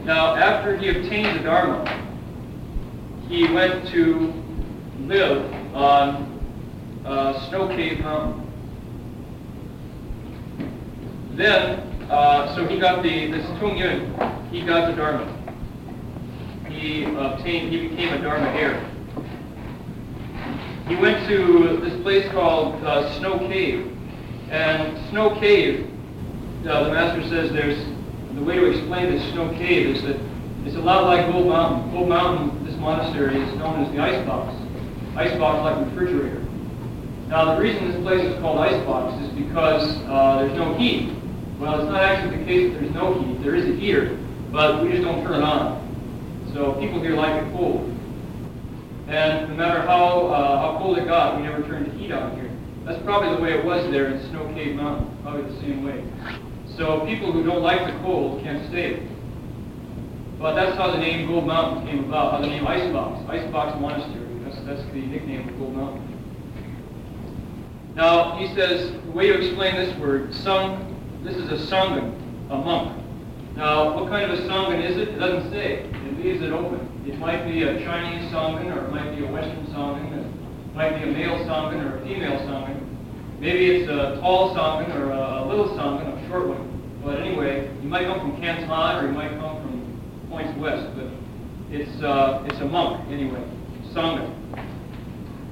[0.05, 1.89] Now, after he obtained the Dharma,
[3.27, 4.35] he went to
[5.07, 6.29] live on
[7.07, 8.42] uh, Snow Cave Mountain.
[11.35, 15.39] Then, uh, so he got the, this Tung Yun, he got the Dharma.
[16.69, 18.89] He obtained, he became a Dharma heir.
[20.89, 23.97] He went to this place called uh, Snow Cave.
[24.51, 25.91] And Snow Cave,
[26.67, 27.79] uh, the master says there's,
[28.35, 30.21] the way to explain this Snow Cave is that
[30.67, 31.93] it's a lot like Gold Mountain.
[31.93, 34.55] Gold Mountain, this monastery, is known as the ice box.
[35.17, 36.41] Ice box like refrigerator.
[37.29, 41.22] Now the reason this place is called ice box is because uh, there's no heat.
[41.63, 43.41] Well, it's not actually the case that there's no heat.
[43.41, 44.19] There is a heater,
[44.51, 46.51] but we just don't turn it on.
[46.53, 47.89] So people here like it cold.
[49.07, 52.35] And no matter how, uh, how cold it got, we never turned the heat on
[52.35, 52.51] here.
[52.85, 56.03] That's probably the way it was there in Snow Cave Mountain, probably the same way.
[56.77, 59.07] So people who don't like the cold can't stay.
[60.41, 64.27] But that's how the name Gold Mountain came about, how the name Icebox, Icebox Monastery.
[64.43, 66.09] That's, that's the nickname of Gold Mountain.
[67.95, 70.92] Now, he says, the way to explain this word, sung,
[71.23, 72.03] this is a sangha,
[72.51, 72.99] a monk.
[73.57, 75.09] Now, what kind of a sangha is it?
[75.09, 75.85] It doesn't say.
[75.85, 76.89] It leaves it open.
[77.07, 80.97] It might be a Chinese sangha, or it might be a Western sangha, it might
[80.97, 82.81] be a male sangha or a female sangha.
[83.41, 87.01] Maybe it's a tall sangha or a little sangha, a short one.
[87.05, 91.09] But anyway, you might come from Canton or you might come from points west, but
[91.71, 93.45] it's, uh, it's a monk anyway,
[93.93, 94.33] sangha.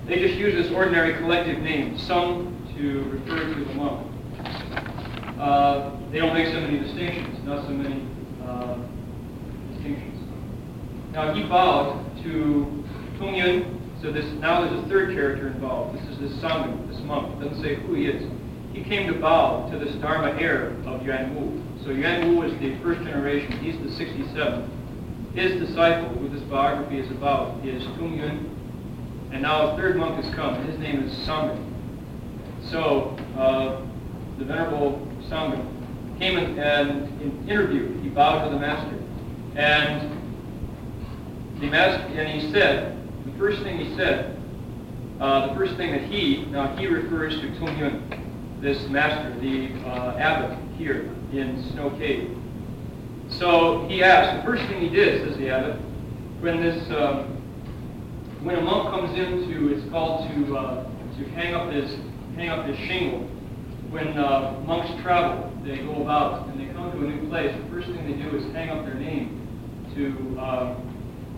[0.07, 4.07] They just use this ordinary collective name, sung, to refer to the monk.
[5.41, 8.07] Uh, they don't make so many distinctions, not so many
[8.45, 8.77] uh,
[9.73, 10.21] distinctions.
[11.13, 12.85] Now he bowed to
[13.19, 15.99] Tung Yun, so this now there's a third character involved.
[15.99, 17.41] This is this sangha, this monk.
[17.41, 18.31] It doesn't say who he is.
[18.75, 21.63] He came to bow to this Dharma heir of Yuan Wu.
[21.85, 23.53] So Yuan Wu was the first generation.
[23.61, 24.69] He's the 67th.
[25.35, 29.31] his disciple, who this biography is about, is Tung Yun.
[29.33, 31.57] And now a third monk has come, his name is Sangha.
[32.71, 33.87] So, uh,
[34.39, 35.65] the Venerable Sangha
[36.19, 38.03] came and, and interviewed.
[38.03, 38.99] He bowed to the master.
[39.57, 40.11] And
[41.61, 44.37] the master, and he said, the first thing he said,
[45.21, 49.73] uh, the first thing that he, now he refers to Tung Yun, this master, the
[49.87, 52.37] uh, abbot here in Snow Cave.
[53.29, 55.77] So he asked, the first thing he did, says the abbot,
[56.41, 57.37] when this, um,
[58.43, 60.85] when a monk comes in to, it's called to, uh,
[61.19, 61.97] to hang up his,
[62.35, 63.29] hang up his shingle.
[63.91, 67.51] When uh, monks travel, they go about and they come to a new place.
[67.51, 69.35] The first thing they do is hang up their name
[69.95, 70.79] to, um,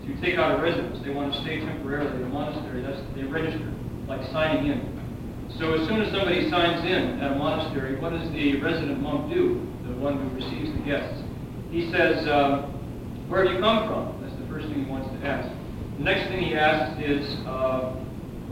[0.05, 1.03] to take out a residence.
[1.03, 2.83] They want to stay temporarily in a monastery.
[2.83, 3.73] That's they register,
[4.07, 4.93] like signing in.
[5.57, 9.33] So as soon as somebody signs in at a monastery, what does the resident monk
[9.33, 9.59] do?
[9.87, 11.23] The one who receives the guests.
[11.71, 12.69] He says, um,
[13.29, 15.49] "Where have you come from?" That's the first thing he wants to ask.
[15.97, 17.97] The next thing he asks is, uh,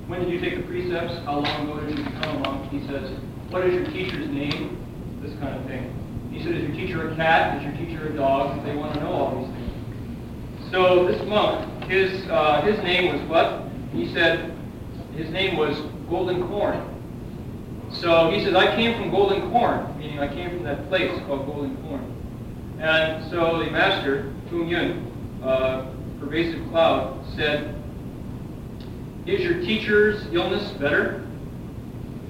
[0.07, 1.21] "When did you take the precepts?
[1.23, 3.13] How long ago did you become a monk?" He says,
[3.51, 4.77] "What is your teacher's name?"
[5.21, 5.93] This kind of thing.
[6.31, 7.57] He said, "Is your teacher a cat?
[7.57, 10.71] Is your teacher a dog?" They want to know all these things.
[10.71, 13.63] So this monk, his, uh, his name was what?
[13.93, 14.51] He said
[15.15, 15.77] his name was
[16.09, 16.87] Golden Corn.
[17.91, 21.45] So he says, I came from Golden Corn, meaning I came from that place called
[21.45, 22.77] Golden Corn.
[22.79, 25.85] And so the master, Tung Yun, uh,
[26.19, 27.75] pervasive cloud, said,
[29.25, 31.27] is your teacher's illness better?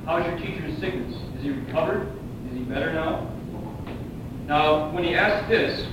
[0.05, 1.15] How's your teacher's sickness?
[1.37, 2.07] Is he recovered?
[2.49, 3.31] Is he better now?
[4.47, 5.87] Now, when he asks this,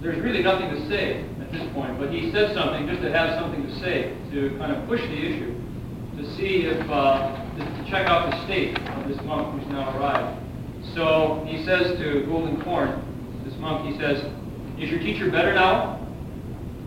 [0.00, 3.38] there's really nothing to say at this point, but he says something just to have
[3.38, 5.54] something to say, to kind of push the issue,
[6.16, 10.40] to see if, uh, to, check out the state of this monk who's now arrived.
[10.94, 14.24] So he says to Golden Corn, this monk, he says,
[14.78, 16.06] is your teacher better now?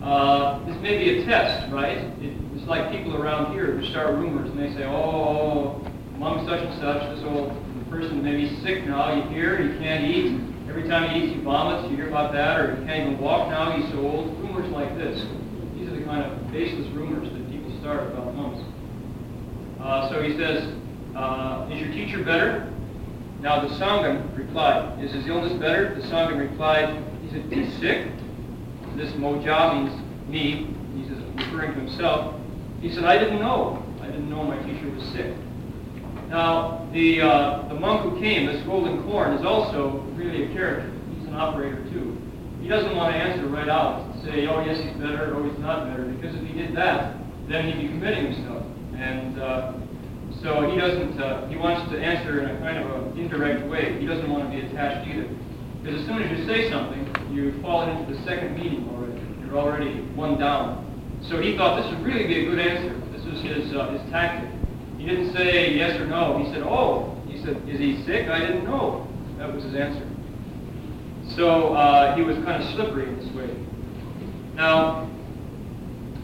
[0.02, 1.98] Uh, this may be a test, right?
[1.98, 6.62] It, it's like people around here who start rumors and they say, oh, monk such
[6.62, 7.52] and such, this old
[7.90, 10.40] person may be sick now, you hear, he can't eat.
[10.70, 11.92] Every time he eats, he vomits.
[11.92, 13.76] You hear about that, or he can't even walk now.
[13.76, 14.40] He's so old.
[14.40, 15.28] Rumors like this.
[15.76, 18.64] These are the kind of baseless rumors that people start about monks.
[19.82, 20.74] Uh, so he says,
[21.18, 22.72] uh, "Is your teacher better?"
[23.42, 28.08] Now the Sangha replied, "Is his illness better?" The Sangha replied, "He said he's sick."
[28.96, 30.74] This Moja means me.
[30.96, 32.36] He's referring to himself.
[32.84, 33.82] He said, "I didn't know.
[34.02, 35.34] I didn't know my teacher was sick."
[36.28, 40.92] Now, the, uh, the monk who came, this golden corn, is also really a character.
[41.16, 42.18] He's an operator too.
[42.60, 45.60] He doesn't want to answer right out, and say, oh yes, he's better, or he's
[45.60, 47.16] not better, because if he did that,
[47.48, 48.66] then he'd be committing himself.
[48.96, 49.74] And uh,
[50.42, 54.00] so he doesn't, uh, he wants to answer in a kind of an indirect way.
[54.00, 55.30] He doesn't want to be attached either.
[55.84, 59.22] Because as soon as you say something, you fall into the second meaning already.
[59.46, 60.93] You're already one down.
[61.30, 63.00] So he thought this would really be a good answer.
[63.12, 64.50] This was his, uh, his tactic.
[64.98, 66.38] He didn't say yes or no.
[66.38, 67.18] He said, oh.
[67.28, 68.28] He said, is he sick?
[68.28, 69.08] I didn't know.
[69.38, 70.08] That was his answer.
[71.36, 73.56] So uh, he was kind of slippery in this way.
[74.56, 75.10] Now,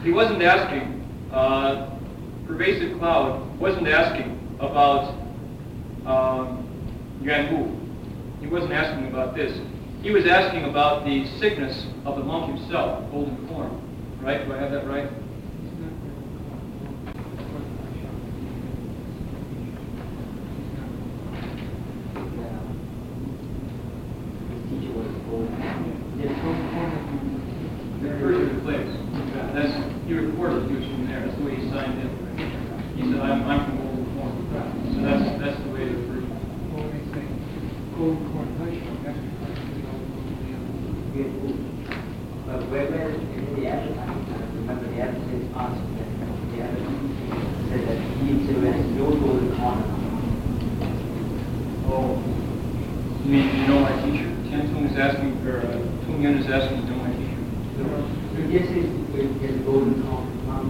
[0.03, 1.97] he wasn't asking, uh,
[2.45, 5.15] Pervasive Cloud wasn't asking about
[6.05, 8.41] um, Yuan Wu.
[8.41, 9.59] He wasn't asking about this.
[10.01, 13.88] He was asking about the sickness of the monk himself, golden corn.
[14.21, 14.45] Right?
[14.45, 15.09] Do I have that right?
[28.01, 28.95] Refers to the place.
[29.53, 29.73] That's,
[30.07, 31.19] he recorded he was from there.
[31.25, 32.09] That's the way he signed in.
[32.95, 34.31] He said, I'm, I'm from Golden Corn.
[34.95, 36.23] So that's, that's the way it refers.
[36.71, 37.23] Well, when they say
[37.95, 40.21] golden corn hushed, that's because we don't know
[41.15, 41.55] the other.
[42.47, 46.09] But where, where in the advertising, I remember the advertising asked that
[46.51, 47.11] the advertising
[47.69, 49.79] said that he too has no golden corn.
[51.91, 52.15] Oh.
[53.25, 54.31] You mean, you know my teacher?
[54.47, 55.71] Tian Tung is asking, or uh,
[56.07, 57.37] Tung Yun is asking to know my teacher.
[57.77, 57.83] So
[58.47, 60.25] this is with his golden corn.
[60.49, 60.65] Um,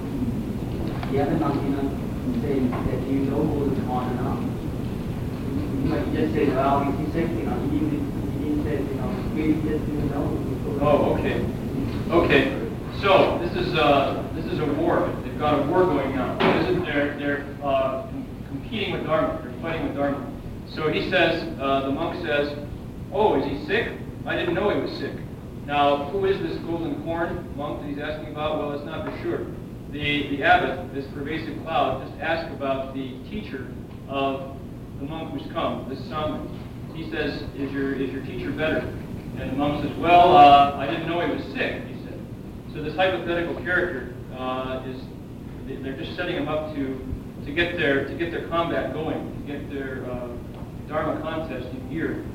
[1.11, 1.87] the other monk, you know,
[2.41, 4.41] saying that you know golden corn enough.
[4.43, 8.99] You might just say, well, he's sick, you know, he didn't, he didn't say, you
[8.99, 10.25] know, we just didn't know.
[10.81, 11.37] Oh, okay.
[12.09, 12.41] Okay.
[13.01, 15.09] So this is uh, this is a war.
[15.23, 16.37] They've got a war going on.
[16.37, 19.39] This is, they're they're uh, com- competing with Dharma.
[19.41, 20.25] They're fighting with Dharma.
[20.67, 22.57] So he says, uh, the monk says,
[23.11, 23.93] "Oh, is he sick?
[24.25, 25.13] I didn't know he was sick."
[25.65, 28.57] Now, who is this golden corn monk that he's asking about?
[28.59, 29.45] Well, it's not for sure.
[29.91, 33.67] The the abbot, this pervasive cloud, just ask about the teacher
[34.07, 34.55] of
[34.99, 36.47] the monk who's come, this Sangha.
[36.95, 38.93] He says, "Is your is your teacher better?"
[39.39, 42.19] And the monk says, well, uh, I didn't know he was sick, he said.
[42.73, 45.01] So this hypothetical character uh, is,
[45.81, 46.99] they're just setting him up to,
[47.45, 50.27] to, get their, to get their combat going, to get their uh,
[50.89, 52.25] Dharma contest in gear.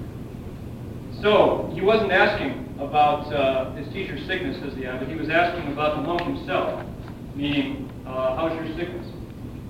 [1.21, 5.09] So he wasn't asking about uh, his teacher's sickness, says the abbot.
[5.09, 6.87] He was asking about the monk himself,
[7.35, 9.07] meaning, uh, how's your sickness?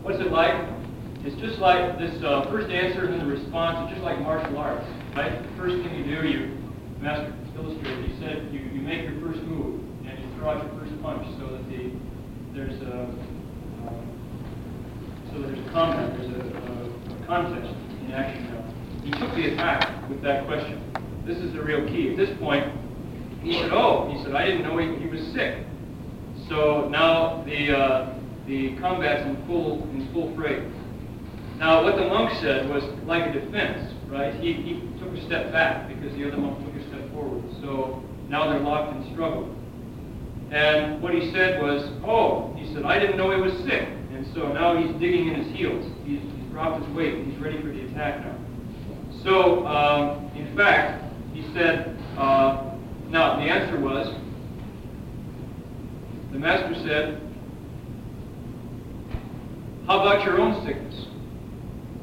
[0.02, 0.54] What's it like?
[1.24, 3.88] It's just like this uh, first answer and then the response.
[3.88, 5.42] It's just like martial arts, right?
[5.42, 6.58] The first thing you do, you
[7.00, 8.10] master illustrated.
[8.10, 11.26] He said you, you make your first move and you throw out your first punch
[11.38, 11.90] so that the
[12.52, 13.02] there's a
[13.86, 13.90] uh,
[15.32, 17.74] so there's a combat, there's a, a, a contest
[18.06, 18.74] in action now.
[19.02, 20.80] He took the attack with that question.
[21.26, 22.10] This is the real key.
[22.10, 22.70] At this point,
[23.42, 25.64] he said, "Oh," he said, "I didn't know he, he was sick."
[26.48, 28.14] So now the uh,
[28.46, 30.70] the combat's in full in full fray.
[31.58, 34.34] Now, what the monk said was like a defense, right?
[34.34, 37.44] He, he took a step back because the other monk took a step forward.
[37.62, 39.54] So now they're locked in struggle.
[40.50, 43.88] And what he said was, oh, he said, I didn't know he was sick.
[44.12, 45.84] And so now he's digging in his heels.
[46.04, 47.24] He's, he's dropped his weight.
[47.24, 48.36] He's ready for the attack now.
[49.22, 52.74] So, um, in fact, he said, uh,
[53.08, 54.14] now the answer was,
[56.32, 57.20] the master said,
[59.86, 61.06] how about your own sickness?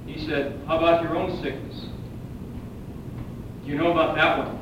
[0.06, 1.86] He said, How about your own sickness?
[3.64, 4.58] Do you know about that one?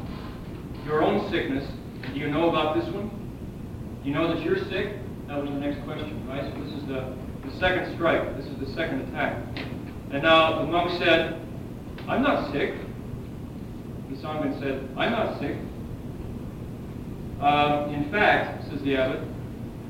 [0.85, 1.69] Your own sickness,
[2.13, 3.09] do you know about this one?
[4.01, 4.95] Do you know that you're sick?
[5.27, 6.51] That was the next question, right?
[6.53, 7.13] So this is the,
[7.45, 8.35] the second strike.
[8.37, 9.43] This is the second attack.
[10.11, 11.39] And now the monk said,
[12.07, 12.73] I'm not sick.
[14.09, 15.55] The Sangha said, I'm not sick.
[17.41, 19.21] Um, in fact, says the abbot,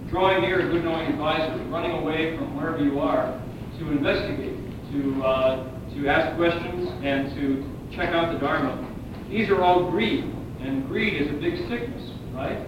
[0.09, 3.39] drawing near a good knowing advisor, running away from wherever you are
[3.77, 4.57] to investigate
[4.91, 8.87] to, uh, to ask questions and to check out the Dharma.
[9.29, 10.23] These are all greed,
[10.61, 12.65] and greed is a big sickness, right?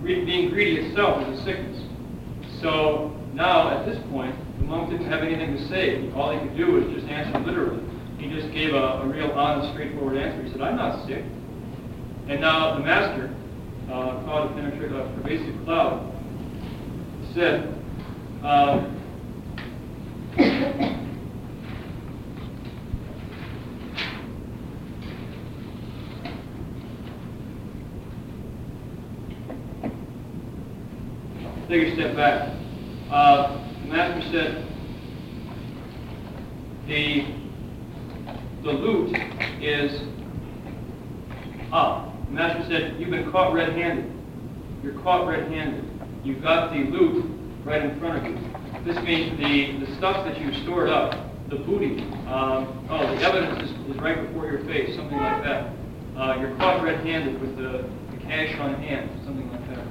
[0.00, 1.82] Greed, being greedy itself is a sickness.
[2.60, 6.10] So now, at this point, the monk didn't have anything to say.
[6.12, 7.82] All he could do was just answer literally.
[8.18, 10.42] He just gave a, a real honest, straightforward answer.
[10.42, 11.22] He said, I'm not sick.
[12.28, 13.32] And now the master,
[13.86, 16.12] uh, called a penetrate a pervasive cloud,
[17.34, 17.74] said,
[18.42, 18.88] uh,
[31.68, 32.54] take a step back.
[33.10, 34.66] Uh, the master said
[36.86, 37.26] the
[38.62, 39.16] the loot
[39.60, 40.02] is
[41.72, 42.12] up.
[42.26, 44.10] The master said you've been caught red-handed.
[44.82, 45.97] You're caught red-handed.
[46.24, 47.24] You've got the loot
[47.64, 48.38] right in front of you.
[48.84, 51.14] This means the, the stuff that you stored up,
[51.48, 55.72] the booty, um, oh, the evidence is, is right before your face, something like that.
[56.16, 59.86] Uh, you're caught red-handed with the, the cash on hand, something like that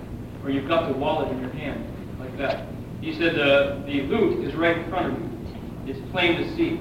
[0.47, 1.85] or you've got the wallet in your hand,
[2.19, 2.69] like that.
[3.01, 5.93] He said the, the loot is right in front of you.
[5.93, 6.77] It's plain to see.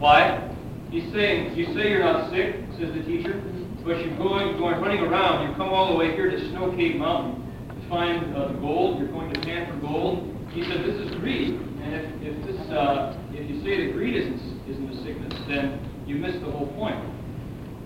[0.00, 0.52] Why?
[0.90, 3.40] He's saying, you say you're not sick, says the teacher,
[3.84, 6.96] but you're going, going running around, you come all the way here to Snow Cave
[6.96, 7.45] Mountain
[7.88, 10.32] find uh, the gold, you're going to pan for gold.
[10.50, 14.16] He said this is greed, and if, if, this, uh, if you say that greed
[14.16, 16.96] isn't, isn't a sickness, then you miss the whole point.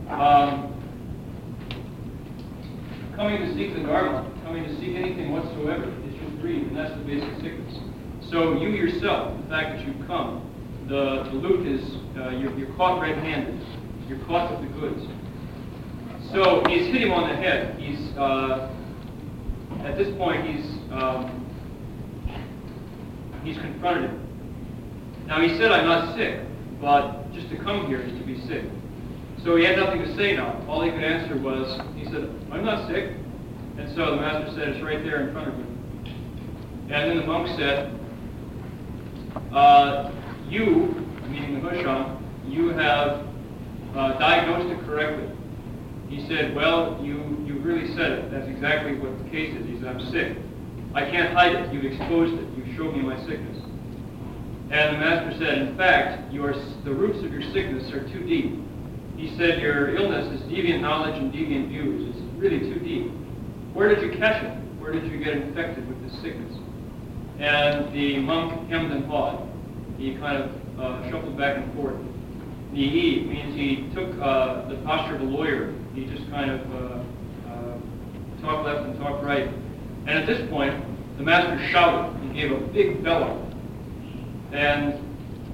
[0.09, 0.75] Um,
[3.17, 6.95] coming to seek the Dharma, coming to seek anything whatsoever, is just greed, and that's
[6.95, 7.79] the basic sickness.
[8.31, 10.47] So you yourself, the fact that you've come,
[10.89, 11.83] the, the loot is,
[12.17, 13.61] uh, you're, you're caught red-handed.
[14.09, 15.07] You're caught with the goods.
[16.33, 17.79] So he's hit him on the head.
[17.79, 18.75] He's, uh,
[19.85, 21.47] at this point, he's, um,
[23.45, 24.27] he's confronted him.
[25.27, 26.41] Now he said, I'm not sick,
[26.81, 28.65] but just to come here is to be sick.
[29.45, 30.63] So he had nothing to say now.
[30.69, 33.13] All he could answer was, he said, I'm not sick.
[33.79, 35.67] And so the master said, it's right there in front of you.
[36.93, 37.99] And then the monk said,
[39.53, 40.11] uh,
[40.49, 43.27] you, meaning the Hushang, you have
[43.95, 45.29] uh, diagnosed it correctly.
[46.09, 48.31] He said, well, you really said it.
[48.31, 49.67] That's exactly what the case is.
[49.67, 50.37] He said, I'm sick.
[50.95, 51.73] I can't hide it.
[51.73, 52.47] You've exposed it.
[52.57, 53.57] You've showed me my sickness.
[54.71, 56.55] And the master said, in fact, your,
[56.85, 58.59] the roots of your sickness are too deep.
[59.17, 62.15] He said, your illness is deviant knowledge and deviant views.
[62.15, 63.11] It's really too deep.
[63.75, 64.57] Where did you catch it?
[64.79, 66.57] Where did you get infected with this sickness?
[67.39, 69.49] And the monk hemmed and hawed.
[69.99, 71.97] He kind of uh, shuffled back and forth.
[72.73, 75.75] The E means he took uh, the posture of a lawyer.
[75.95, 77.03] He just kind of uh,
[78.41, 79.49] talked left and talked right.
[80.07, 80.85] And at this point,
[81.19, 82.21] the master shouted.
[82.23, 83.47] He gave a big bellow.
[84.53, 84.95] And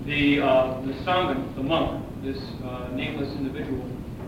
[0.07, 3.84] the, uh, the Sangha, the monk, this uh, nameless individual,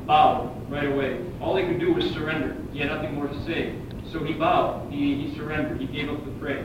[0.06, 1.24] bowed right away.
[1.40, 2.56] All he could do was surrender.
[2.72, 3.74] He had nothing more to say.
[4.12, 4.90] So he bowed.
[4.90, 5.80] He, he surrendered.
[5.80, 6.64] He gave up the prey.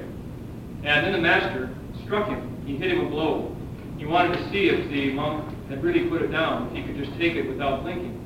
[0.84, 1.70] And then the master
[2.04, 2.62] struck him.
[2.66, 3.56] He hit him a blow.
[3.98, 6.98] He wanted to see if the monk had really put it down, if he could
[6.98, 8.20] just take it without blinking,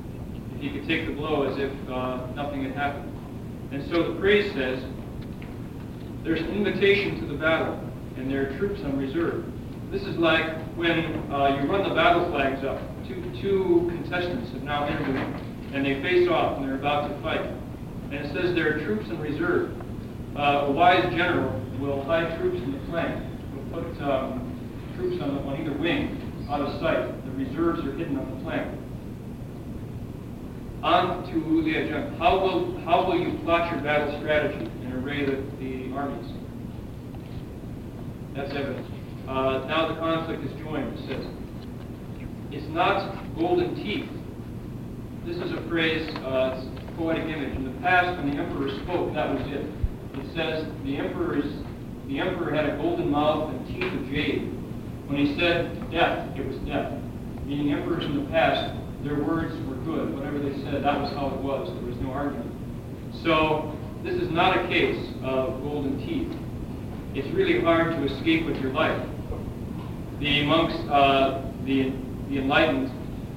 [0.54, 3.17] if he could take the blow as if uh, nothing had happened.
[3.70, 4.82] And so the praise says,
[6.24, 7.78] there's an invitation to the battle,
[8.16, 9.44] and there are troops on reserve.
[9.90, 12.80] This is like when uh, you run the battle flags up.
[13.06, 15.16] Two, two contestants have now entered,
[15.72, 17.40] and they face off, and they're about to fight.
[17.40, 19.70] And it says there are troops in reserve.
[20.36, 23.24] Uh, a wise general will hide troops in the flank.
[23.54, 27.24] Will put um, troops on, on either wing out of sight.
[27.24, 28.78] The reserves are hidden on the flank.
[30.82, 32.16] On to Liajang.
[32.18, 36.30] How will, how will you plot your battle strategy and array the, the armies?
[38.36, 38.86] That's evident.
[39.28, 41.26] Uh, now the conflict is joined, it says.
[42.52, 44.08] It's not golden teeth.
[45.26, 46.64] This is a phrase, uh,
[46.96, 47.56] poetic image.
[47.56, 49.66] In the past, when the emperor spoke, that was it.
[50.14, 51.44] It says the emperor's,
[52.06, 54.48] the emperor had a golden mouth and teeth of jade.
[55.08, 56.92] When he said death, it was death.
[57.44, 58.74] Meaning emperors in the past,
[59.04, 59.54] their words
[59.88, 61.72] Whatever they said, that was how it was.
[61.72, 62.52] There was no argument.
[63.22, 66.36] So this is not a case of golden teeth.
[67.14, 69.08] It's really hard to escape with your life.
[70.20, 71.92] The monks, uh, the,
[72.28, 72.92] the enlightened,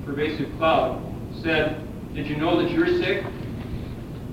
[0.06, 1.02] pervasive cloud,
[1.42, 3.24] said, Did you know that you're sick?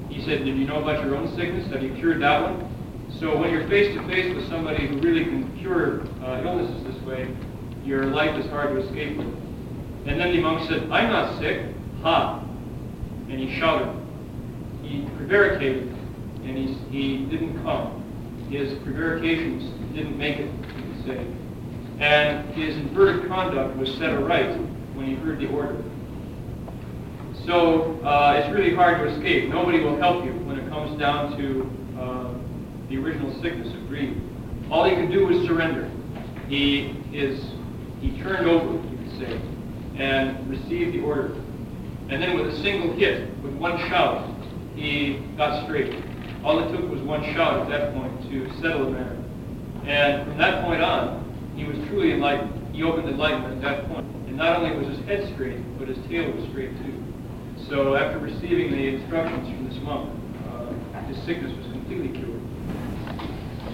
[0.08, 1.70] He said, Did you know about your own sickness?
[1.72, 2.68] Have you cured that one?
[3.20, 7.02] So when you're face to face with somebody who really can cure uh, illnesses this
[7.04, 7.34] way,
[7.84, 9.28] your life is hard to escape with.
[10.06, 11.74] And then the monk said, I'm not sick.
[12.02, 12.42] Ha!
[13.28, 13.94] And he shouted.
[14.82, 15.88] He prevaricated,
[16.44, 18.04] and he, he didn't come.
[18.50, 21.26] His prevarications didn't make it, you could say.
[22.00, 24.56] And his inverted conduct was set aright
[24.94, 25.82] when he heard the order.
[27.44, 29.48] So uh, it's really hard to escape.
[29.48, 31.70] Nobody will help you when it comes down to
[32.00, 32.34] uh,
[32.88, 34.20] the original sickness of greed.
[34.70, 35.90] All he can do is surrender.
[36.48, 37.52] He is
[38.00, 39.40] he turned over, you could say,
[39.96, 41.34] and received the order.
[42.09, 44.29] And then with a single hit, with one shout,
[44.75, 46.03] he got straight.
[46.43, 49.17] All it took was one shout at that point to settle the matter.
[49.85, 51.23] And from that point on,
[51.55, 52.75] he was truly enlightened.
[52.75, 54.05] He opened enlightenment at that point.
[54.27, 57.03] And not only was his head straight, but his tail was straight too.
[57.69, 60.09] So after receiving the instructions from this monk,
[60.49, 62.41] uh, his sickness was completely cured.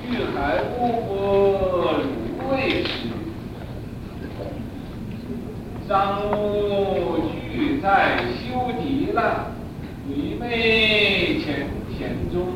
[0.09, 2.89] 玉海无波如未时，
[5.87, 7.22] 张无俱
[7.84, 9.52] 在修敌了，
[10.08, 12.46] 愚昧前田中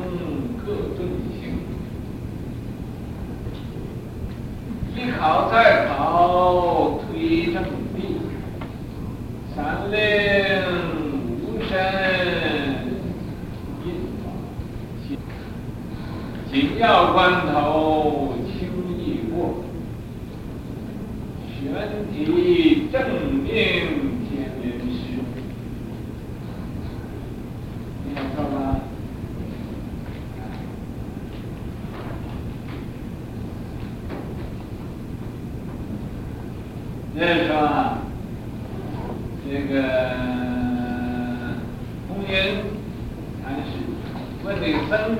[0.65, 1.05] 各遁
[1.39, 1.53] 行，
[4.95, 7.63] 一考再考推正
[7.95, 8.21] 地，
[9.55, 9.99] 三令
[11.43, 11.77] 无神
[13.85, 13.87] 印
[14.23, 14.33] 法
[15.07, 15.15] 心。
[16.51, 18.67] 紧要关头轻
[18.97, 19.63] 易过，
[21.61, 21.71] 玄
[22.11, 22.99] 体正
[23.43, 23.45] 命
[24.27, 24.97] 天人师。
[28.05, 28.79] 你想说吗？
[37.21, 37.97] 那是吧？
[39.45, 39.75] 这个
[42.07, 42.31] 红云
[43.43, 43.71] 禅师
[44.45, 45.19] 问那个僧侣。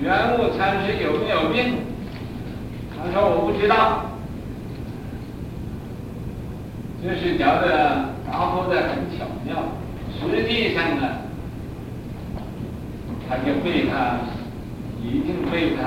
[0.00, 1.78] 玄武禅师有没有病？
[2.96, 4.04] 他说我不知道，
[7.02, 9.56] 这是讲的答复的很巧妙。
[10.20, 11.02] 实际上呢，
[13.28, 14.20] 他就被他
[15.02, 15.82] 已经被他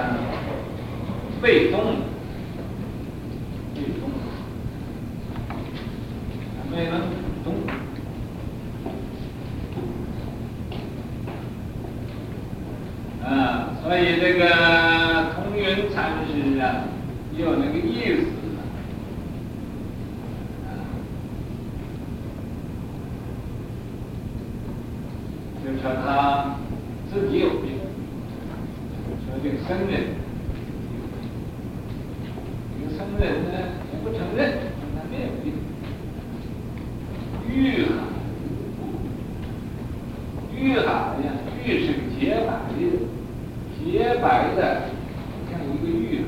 [1.41, 1.79] 被动，
[3.75, 4.15] 被动了，
[6.57, 6.99] 他没能
[7.43, 7.53] 动。
[13.23, 14.45] 啊，所以这个
[15.35, 16.85] 同源禅师啊，
[17.37, 18.21] 有那个意思
[20.65, 20.71] 啊，
[25.61, 26.55] 就说他
[27.11, 27.79] 自己有病，
[29.25, 30.15] 说这个僧人，
[32.71, 33.51] 这个僧人呢
[33.91, 35.45] 也不承认，说他没有病，
[37.49, 37.89] 愈海
[40.55, 40.89] 愈海
[41.25, 41.27] 呀，
[41.65, 42.81] 愈是个洁白的。
[43.89, 44.59] 洁白的，
[45.49, 46.25] 像一个玉，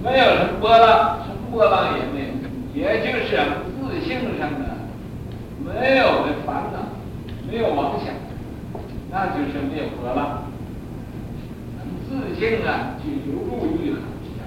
[0.00, 2.32] 没有什么波浪，什么波浪也没有，
[2.72, 3.26] 也就是
[3.74, 4.76] 自性上的
[5.64, 6.76] 没有的烦恼，
[7.50, 8.14] 没有妄想，
[9.10, 10.44] 那就是没有波浪。
[12.08, 13.50] 自性啊，就犹如
[13.82, 14.46] 玉海一样。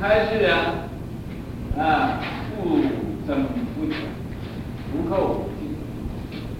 [0.00, 0.54] 开始啊，
[1.78, 2.76] 啊，不
[3.26, 3.96] 增不减，
[4.92, 5.62] 不垢不净，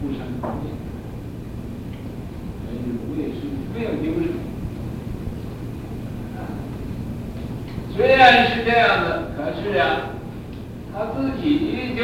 [0.01, 0.73] 不生不灭，
[2.65, 3.37] 所以无也是
[3.75, 4.25] 没有丢失。
[6.39, 6.41] 啊，
[7.95, 9.05] 虽然是这样的，
[9.37, 9.85] 可是啊，
[10.95, 12.01] 他自己就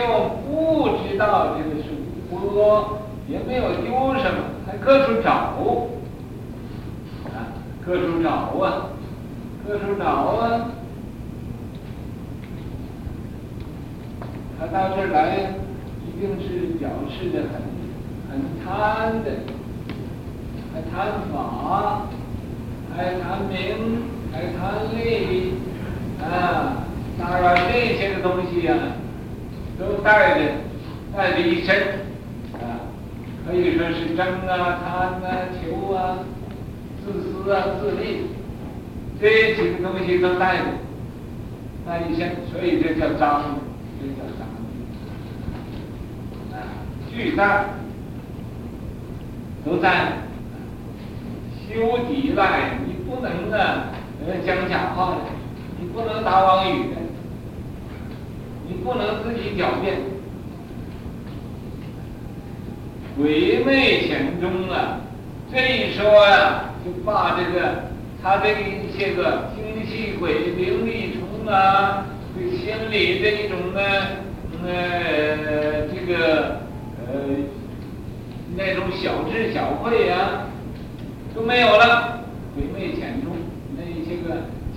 [0.46, 1.88] 不知道这个是
[2.30, 5.30] 无多，也没有丢什么，还各处找，
[7.32, 7.48] 啊，
[7.82, 8.90] 各处找啊，
[9.66, 10.72] 各处找啊。
[14.62, 15.54] 他到这儿来，
[16.04, 17.62] 一定是表示的很
[18.28, 18.30] 很
[18.62, 19.30] 贪的，
[20.70, 20.92] 还贪
[21.32, 22.04] 法，
[22.94, 24.02] 还贪名，
[24.70, 25.54] 贪利，
[26.22, 26.84] 啊，
[27.18, 28.74] 当然这些个东西呀、
[29.76, 30.46] 都带着
[31.16, 31.76] 带着一身，
[32.54, 32.86] 啊，
[33.44, 36.18] 可以说是争啊、贪啊、求啊、
[37.04, 38.26] 自私啊、自利，
[39.20, 40.64] 这几个东西都带着
[41.84, 43.58] 带一身，所以这叫脏，
[44.00, 44.46] 这叫脏。
[46.52, 46.62] 啊，
[47.12, 47.64] 巨大
[49.64, 50.12] 都在
[51.66, 53.86] 修抵赖，你不能啊，
[54.26, 55.16] 呃讲假话的，
[55.78, 56.96] 你不能打妄语的，
[58.68, 59.96] 你不能自己狡辩，
[63.16, 65.00] 鬼魅潜中啊，
[65.52, 67.84] 这一说啊，就把这个
[68.22, 72.04] 他这一些个精气鬼灵力虫啊，
[72.34, 73.80] 对心理的一种呢，
[74.62, 76.60] 呃，这个
[77.06, 77.12] 呃
[78.56, 80.46] 那种小智小慧啊，
[81.34, 82.20] 都没有了，
[82.54, 83.29] 鬼魅潜中，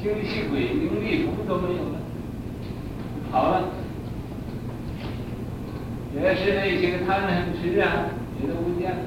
[0.04, 1.98] 精气鬼灵力什么都没有了，
[3.32, 3.70] 好了。
[6.14, 8.10] 也是那些个贪嗔痴啊，
[8.42, 8.98] 也都不见了。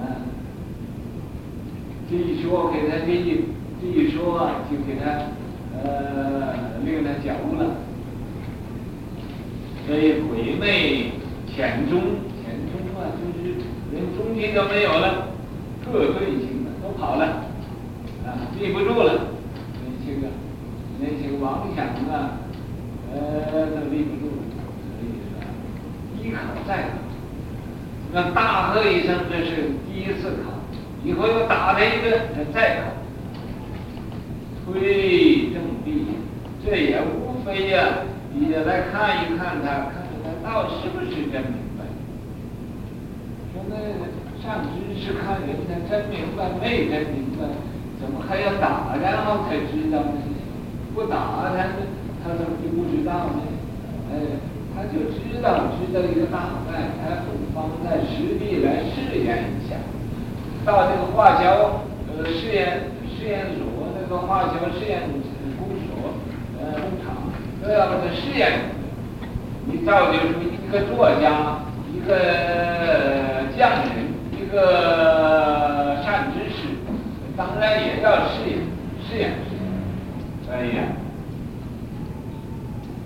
[0.00, 0.26] 啊，
[2.10, 3.44] 这一说给他这一
[3.80, 5.04] 这一说啊，就给他
[5.72, 7.76] 呃令他觉悟了。
[9.86, 11.12] 所以鬼魅
[11.46, 12.00] 潜中，
[12.42, 13.54] 潜中啊，就是
[13.92, 15.28] 连中心都没有了，
[15.84, 17.44] 各队形的都跑了，
[18.26, 19.30] 啊，立不住了。
[19.84, 20.26] 那些个
[20.98, 22.40] 那些个妄想啊，
[23.12, 23.16] 呃，
[23.52, 24.42] 都立不住了。
[24.82, 25.38] 所以说，
[26.20, 26.88] 一考再考，
[28.12, 30.50] 那大喝一声，这是第一次考，
[31.04, 32.20] 以后又打他一顿，
[32.52, 32.82] 再考。
[34.66, 36.06] 推正地，
[36.64, 38.02] 这也无非呀、
[38.34, 41.86] 也来看一看他，看看他到底是不是真明白。
[43.52, 43.76] 说那
[44.42, 47.46] 上知识看人家真明白没真明白，
[48.00, 50.20] 怎么还要打然后才知道呢？
[50.94, 51.64] 不打他，
[52.22, 53.42] 他怎么就不知道呢？
[54.12, 54.40] 哎，
[54.74, 59.76] 他就知道知道一个大概，他不妨在实地来试验一下。
[60.64, 61.44] 到这个化学
[62.08, 65.02] 呃试验试验所那个化学试验
[65.58, 66.14] 工所
[66.58, 67.16] 呃工厂
[67.62, 68.74] 都要把它试验。
[69.66, 71.58] 你造就出一个作家，
[71.92, 72.14] 一个
[73.58, 76.45] 匠人，一个善知，
[77.36, 78.58] 当然也要试验
[79.06, 79.60] 试验试验。
[80.46, 80.82] 所以呀、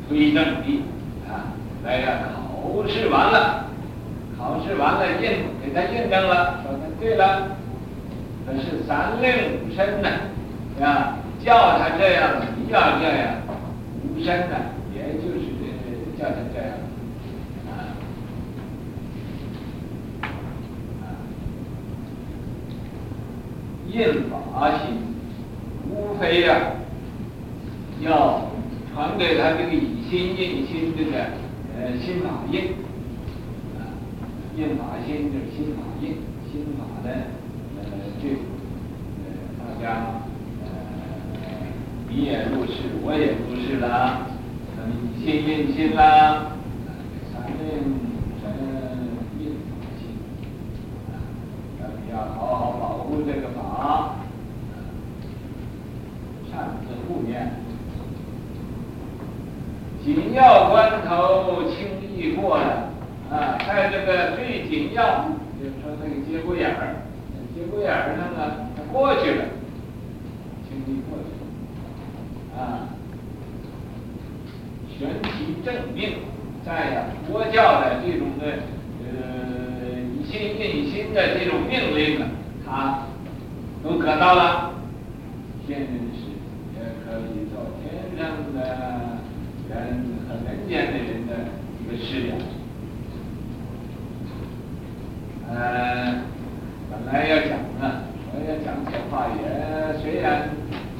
[0.08, 0.82] 推正地
[1.28, 1.52] 啊，
[1.84, 3.64] 来呀，考试完了，
[4.38, 5.30] 考试完了印
[5.62, 7.56] 给他印证了，说他对了，
[8.46, 9.30] 可是三令
[9.64, 10.08] 五申呢，
[10.80, 13.34] 啊，叫他这样，你要这样，
[14.04, 14.56] 五申呢，
[14.94, 15.40] 也就是
[16.18, 16.70] 叫他这样，
[17.68, 17.72] 啊，
[21.00, 21.04] 啊，
[23.92, 24.94] 印法心，
[25.90, 26.72] 无非呀、
[28.00, 28.48] 要
[28.92, 31.18] 传给他这个以心印心这个
[31.76, 32.74] 呃心法印，
[33.76, 33.90] 啊，
[34.56, 36.16] 印法心就是心法印，
[36.50, 37.10] 心法的
[37.76, 37.80] 呃
[38.22, 38.28] 这
[39.18, 39.26] 呃
[39.58, 39.86] 大家
[40.62, 40.66] 呃
[42.08, 42.72] 你也入世，
[43.02, 44.26] 我也入世了，
[44.76, 46.52] 那么以心印心啦，
[47.32, 47.58] 咱们
[48.40, 48.44] 神
[49.40, 50.02] 印法心，
[51.10, 51.12] 啊，
[51.80, 51.94] 咱们
[52.36, 54.16] 好好保护这个法，
[56.50, 57.52] 善自护念。
[60.02, 62.88] 紧要关头轻易过了
[63.30, 65.26] 啊，在这个最紧要，
[65.60, 67.04] 就是说那个节骨眼儿，
[67.54, 68.40] 节骨眼儿上呢，
[68.90, 69.44] 过去了，
[70.66, 71.28] 轻易过去
[72.56, 72.88] 了，啊，
[74.88, 76.18] 全其正命，
[76.64, 78.44] 在呀佛教的这种的
[79.04, 79.49] 呃
[80.30, 82.26] 心印心的这种命令呢，
[82.64, 83.00] 他
[83.82, 84.70] 都得到了，
[85.66, 86.30] 天人是
[86.74, 89.20] 也可以做天上的。
[89.70, 89.78] 人
[90.26, 91.46] 和人间的人的
[91.78, 92.34] 一个视野。
[95.48, 96.24] 呃，
[96.90, 98.02] 本来要讲呢，
[98.32, 99.40] 我要讲这话也
[100.02, 100.50] 虽然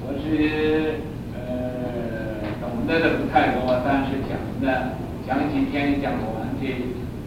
[0.07, 1.03] 我是
[1.35, 4.95] 呃懂得的不太多，但是讲的
[5.27, 6.71] 讲几天讲不完，这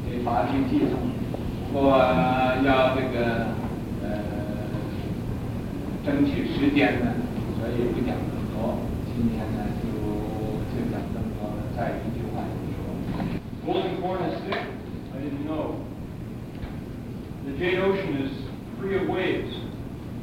[0.07, 0.95] 这法律系统，
[1.72, 1.98] 不过
[2.64, 3.48] 要这个
[4.02, 4.06] 呃
[6.04, 7.12] 争取时间呢，
[7.58, 8.78] 所以不讲更多。
[9.14, 9.88] 今天呢就
[10.72, 12.78] 就讲这么多了，再一句话就说。
[13.66, 14.62] Golden corn is sick?
[15.14, 15.76] I didn't know.
[17.44, 18.32] The Jade Ocean is
[18.78, 19.54] free of waves,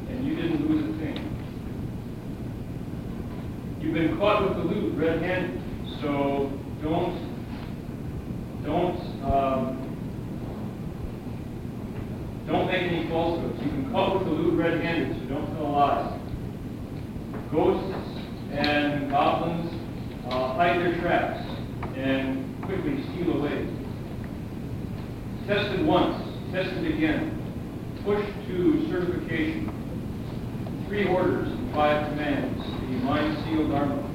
[0.10, 1.18] and you didn't lose a thing.
[3.82, 5.62] You've been caught with the loot red-handed,
[6.01, 6.49] so
[6.82, 7.14] don't,
[8.64, 9.78] don't, um,
[12.51, 13.62] don't make any falsehoods.
[13.62, 16.18] You can with the loot red-handed, so don't tell lies.
[17.53, 17.94] Ghosts
[18.51, 19.70] and goblins
[20.26, 21.46] uh, hide their tracks
[21.96, 23.70] and quickly steal away.
[25.46, 26.18] Tested once,
[26.53, 27.38] tested again,
[28.05, 29.70] pushed to certification.
[30.88, 34.07] Three orders and five commands, the mind sealed armor.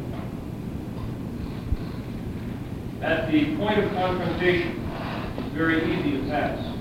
[3.01, 4.75] At the point of confrontation,
[5.37, 6.74] it's very easy to pass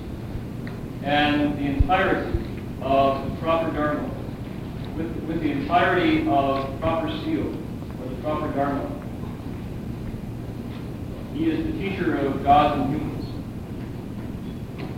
[1.05, 2.39] and the entirety
[2.81, 4.09] of the proper dharma,
[4.97, 7.45] with, with the entirety of proper seal,
[8.01, 8.89] or the proper dharma.
[11.33, 13.25] He is the teacher of gods and humans.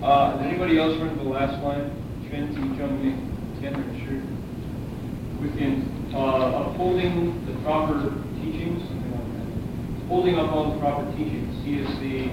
[0.01, 1.91] Uh, anybody else remember the last line?
[5.41, 8.81] Within uh, upholding the proper teachings,
[10.07, 11.65] holding up all the proper teachings.
[11.65, 12.29] He is the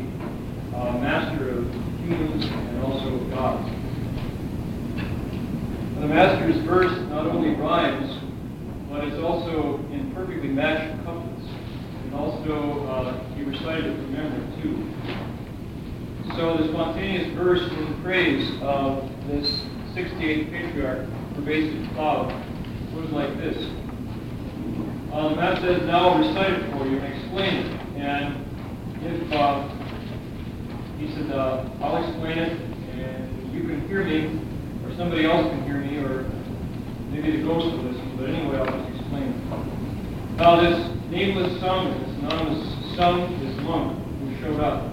[0.77, 3.71] uh, master of and also of gods.
[6.01, 8.21] The master's verse not only rhymes,
[8.91, 11.49] but it's also in perfectly matched couplets.
[12.05, 14.95] And also, uh, he recited it from memory, too.
[16.37, 19.49] So the spontaneous verse in praise of this
[19.95, 22.29] 68th patriarch, pervasive cloud,
[22.95, 23.57] was like this.
[25.13, 27.81] Uh, the map says, now I'll recite it for you and explain it.
[27.97, 28.45] And
[29.05, 29.74] if, uh,
[31.05, 32.53] he said, uh, I'll explain it,
[32.97, 34.41] and you can hear me,
[34.85, 36.25] or somebody else can hear me, or
[37.11, 40.37] maybe the ghost will listen, but anyway, I'll just explain it.
[40.39, 40.81] Now, this
[41.11, 44.89] nameless son, this anonymous son, this monk who showed up,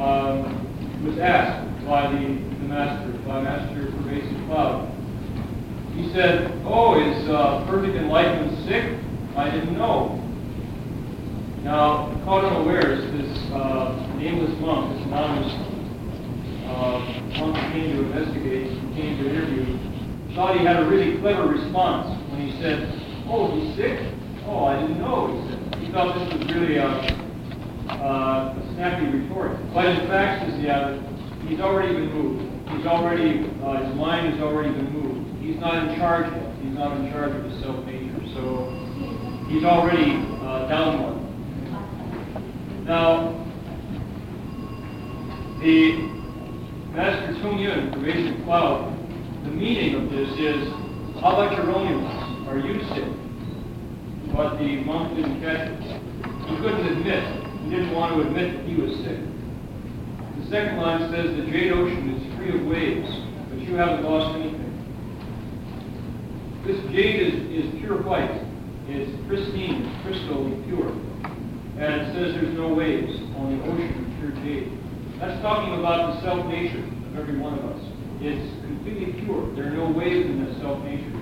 [0.00, 4.88] um, was asked by the, the master, by Master Pervasive Cloud.
[5.94, 8.98] He said, Oh, is uh, perfect enlightenment sick?
[9.36, 10.17] I didn't know.
[11.68, 15.52] Now, caught unawares, this uh, nameless monk, this anonymous
[16.64, 16.96] uh,
[17.36, 21.46] monk who came to investigate, who came to interview, thought he had a really clever
[21.46, 22.88] response when he said,
[23.28, 24.00] Oh, he's sick?
[24.46, 25.84] Oh, I didn't know, he said.
[25.84, 29.52] He thought this was really a, uh, a snappy retort.
[29.74, 31.04] But in fact, says the
[31.52, 32.48] he's already been moved.
[32.70, 35.44] He's already, uh, his mind has already been moved.
[35.44, 36.48] He's not in charge yet.
[36.64, 38.24] He's not in charge of his self-nature.
[38.32, 38.72] So
[39.52, 41.17] he's already uh, down one.
[42.88, 43.36] Now,
[45.60, 45.92] the
[46.96, 48.96] Master Tung Yun, pervasive cloud,
[49.44, 50.72] the meaning of this is,
[51.20, 52.48] how about your own illness?
[52.48, 53.04] Are you sick?
[54.34, 55.82] But the monk didn't catch it.
[56.48, 57.24] He couldn't admit,
[57.64, 59.20] he didn't want to admit that he was sick.
[60.40, 63.10] The second line says, the jade ocean is free of waves,
[63.50, 64.64] but you haven't lost anything.
[66.64, 68.46] This jade is, is pure white.
[68.88, 71.07] It's pristine, it's crystally pure.
[71.78, 74.66] And it says there's no waves on the ocean of pure jade.
[75.22, 77.82] That's talking about the self-nature of every one of us.
[78.18, 79.54] It's completely pure.
[79.54, 81.14] There are no waves in that self-nature.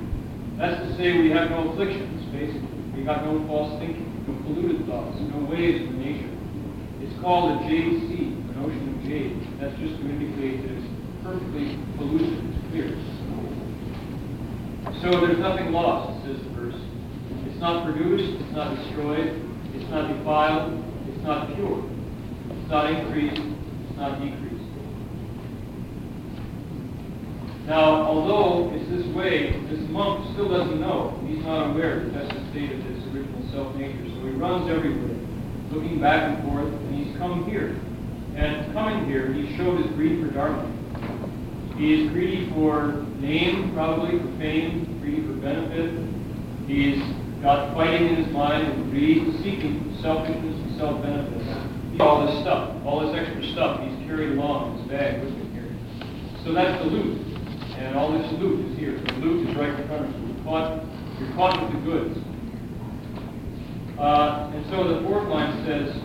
[0.56, 2.72] That's to say we have no afflictions, basically.
[2.96, 6.32] We got no false thinking, no polluted thoughts, no waves in the nature.
[7.04, 9.36] It's called a jade sea, an ocean of jade.
[9.60, 10.88] That's just to indicate that it's
[11.20, 12.96] perfectly pellucid, it's clear.
[15.04, 16.80] So there's nothing lost, says the verse.
[17.44, 19.45] It's not produced, it's not destroyed,
[19.76, 21.84] it's not defiled, it's not pure.
[22.50, 24.46] It's not increased, it's not decreased.
[27.66, 31.20] Now, although it's this way, this monk still doesn't know.
[31.26, 34.06] He's not aware that that's the state of his original self-nature.
[34.14, 35.18] So he runs everywhere,
[35.72, 37.74] looking back and forth, and he's come here.
[38.36, 40.70] And coming here, he showed his greed for Dharma.
[41.76, 45.90] He is greedy for name, probably, for fame, greedy for benefit.
[46.66, 47.02] He's
[47.42, 52.00] got fighting in his mind and greed, seeking selfishness and self-benefit.
[52.00, 55.52] All this stuff, all this extra stuff he's carried along in his bag with him
[55.52, 55.72] here.
[56.44, 57.20] So that's the loot.
[57.76, 59.00] And all this loot is here.
[59.00, 60.34] The loot is right in front of you.
[60.34, 60.84] You're caught,
[61.18, 62.18] you're caught with the goods.
[63.98, 65.96] Uh, and so the fourth line says,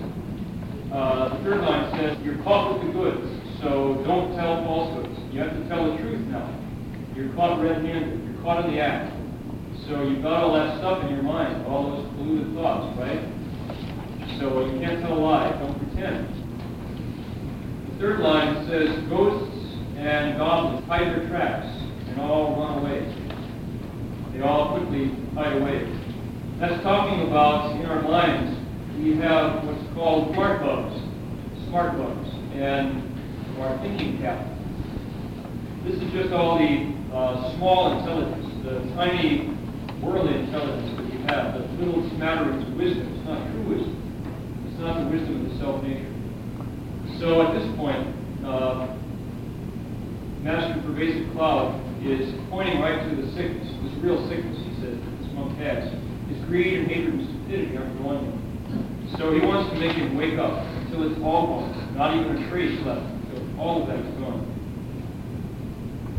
[0.93, 3.23] uh, the third line says, you're caught with the goods,
[3.61, 5.19] so don't tell falsehoods.
[5.33, 6.47] You have to tell the truth now.
[7.15, 8.23] You're caught red-handed.
[8.23, 9.11] You're caught in the act.
[9.91, 13.19] So you've got all that stuff in your mind, all those polluted thoughts, right?
[14.39, 15.51] so you can't tell a lie.
[15.59, 16.29] Don't pretend.
[17.89, 21.67] The third line says, ghosts and goblins hide their tracks
[22.07, 23.03] and all run away.
[24.31, 25.83] They all quickly hide away.
[26.61, 28.57] That's talking about in our minds,
[28.97, 31.01] we have what's called smart bugs,
[31.67, 34.47] smart bugs, and our thinking cap.
[35.83, 39.60] This is just all the uh, small intelligence, the tiny
[40.01, 43.07] worldly intelligence that we have, the little smatterings of wisdom.
[43.13, 43.95] It's not true wisdom.
[44.67, 46.11] It's not the wisdom of the self-nature.
[47.19, 48.01] So at this point,
[48.45, 48.97] uh,
[50.41, 55.13] Master Pervasive Cloud is pointing right to the sickness, this real sickness, he says, that
[55.21, 55.85] this monk has.
[56.33, 58.41] His greed and hatred and stupidity aren't going there.
[59.19, 62.49] So he wants to make him wake up until it's all gone, not even a
[62.49, 64.41] trace left, until all of that is gone.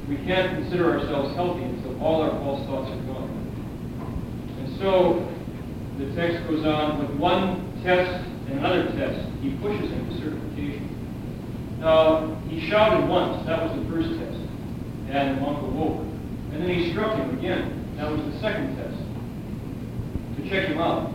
[0.09, 3.22] We can't consider ourselves healthy until all our false thoughts are gone.
[4.79, 5.29] So
[5.99, 8.11] the text goes on with one test
[8.49, 9.29] and another test.
[9.41, 10.89] He pushes him to certification.
[11.81, 13.47] Now, he shouted once.
[13.47, 14.39] That was the first test.
[15.11, 16.07] And the monk awoke.
[16.53, 17.95] And then he struck him again.
[17.97, 18.97] That was the second test.
[20.37, 21.13] To check him out.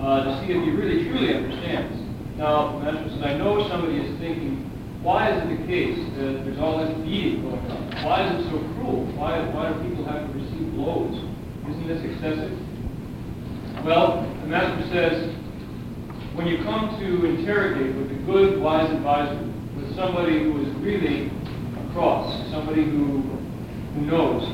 [0.00, 1.92] Uh, to see if he really truly understands.
[2.38, 4.64] Now, the Master says, I know somebody is thinking,
[5.02, 8.04] why is it the case that there's all this beating going on?
[8.04, 9.04] Why is it so cruel?
[9.16, 11.16] Why, why do people have to receive blows?
[11.68, 12.56] Isn't this excessive?
[13.84, 15.34] Well, the Master says,
[16.34, 19.42] when you come to interrogate with a good, wise advisor,
[19.74, 21.30] with somebody who is really
[21.88, 23.22] across, somebody who,
[23.94, 24.44] who knows,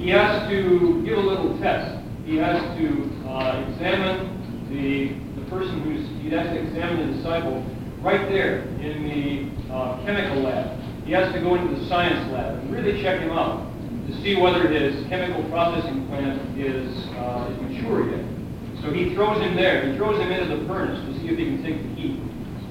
[0.00, 2.04] he has to give a little test.
[2.24, 7.64] He has to uh, examine the, the person who's, he has to examine the disciple
[8.00, 10.80] right there in the uh, chemical lab.
[11.04, 13.70] He has to go into the science lab and really check him out
[14.08, 18.31] to see whether his chemical processing plant is, uh, is mature yet.
[18.82, 19.90] So he throws him there.
[19.90, 22.20] He throws him into the furnace to see if he can take the heat.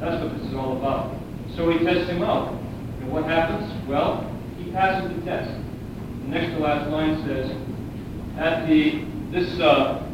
[0.01, 1.15] That's what this is all about.
[1.55, 2.51] So he tests him out.
[2.99, 3.71] And what happens?
[3.87, 5.49] Well, he passes the test.
[5.49, 7.49] The next to last line says,
[8.37, 10.05] at the, this, uh,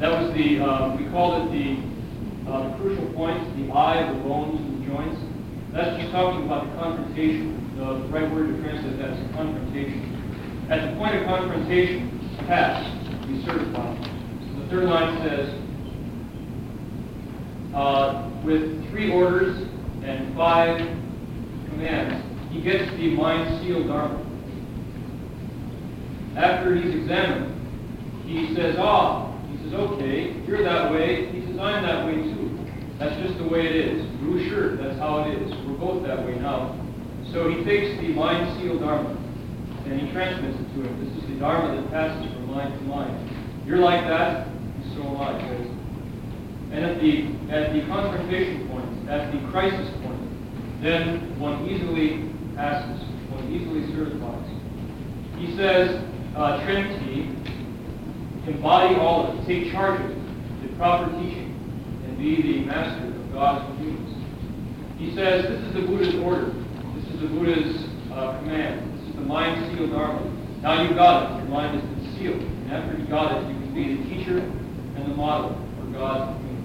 [0.00, 4.16] that was the, uh, we called it the, uh, the crucial point, the eye of
[4.16, 5.20] the bones and the joints.
[5.72, 7.76] That's just talking about the confrontation.
[7.76, 10.66] The right word to translate that is confrontation.
[10.70, 12.08] At the point of confrontation,
[12.46, 12.80] pass,
[13.26, 14.15] be certified.
[14.66, 15.48] The third line says,
[17.72, 19.56] uh, with three orders
[20.02, 20.80] and five
[21.68, 24.24] commands, he gets the mind sealed dharma.
[26.36, 31.30] After he's examined, he says, ah, he says, okay, you're that way.
[31.30, 32.58] He says, I'm that way too.
[32.98, 34.04] That's just the way it is.
[34.18, 35.48] Blue shirt, that's how it is.
[35.64, 36.74] We're both that way now.
[37.32, 39.10] So he takes the mind sealed dharma
[39.86, 41.04] and he transmits it to him.
[41.04, 43.66] This is the dharma that passes from mind to mind.
[43.66, 44.46] You're like that,
[46.76, 53.02] and at the at the confrontation point, at the crisis point, then one easily passes,
[53.30, 54.44] one easily certifies.
[55.38, 56.02] He says,
[56.36, 57.30] uh, Trinity,
[58.46, 61.54] embody all of it, take charge of it, the proper teaching,
[62.04, 64.24] and be the master of God's humans.
[64.98, 66.52] He says, this is the Buddha's order.
[66.96, 69.00] This is the Buddha's uh, command.
[69.00, 70.24] This is the mind sealed dharma.
[70.62, 71.44] Now you've got it.
[71.44, 72.40] Your mind has been sealed.
[72.40, 74.65] And after you got it, you can be the teacher
[74.96, 76.55] and the model for God's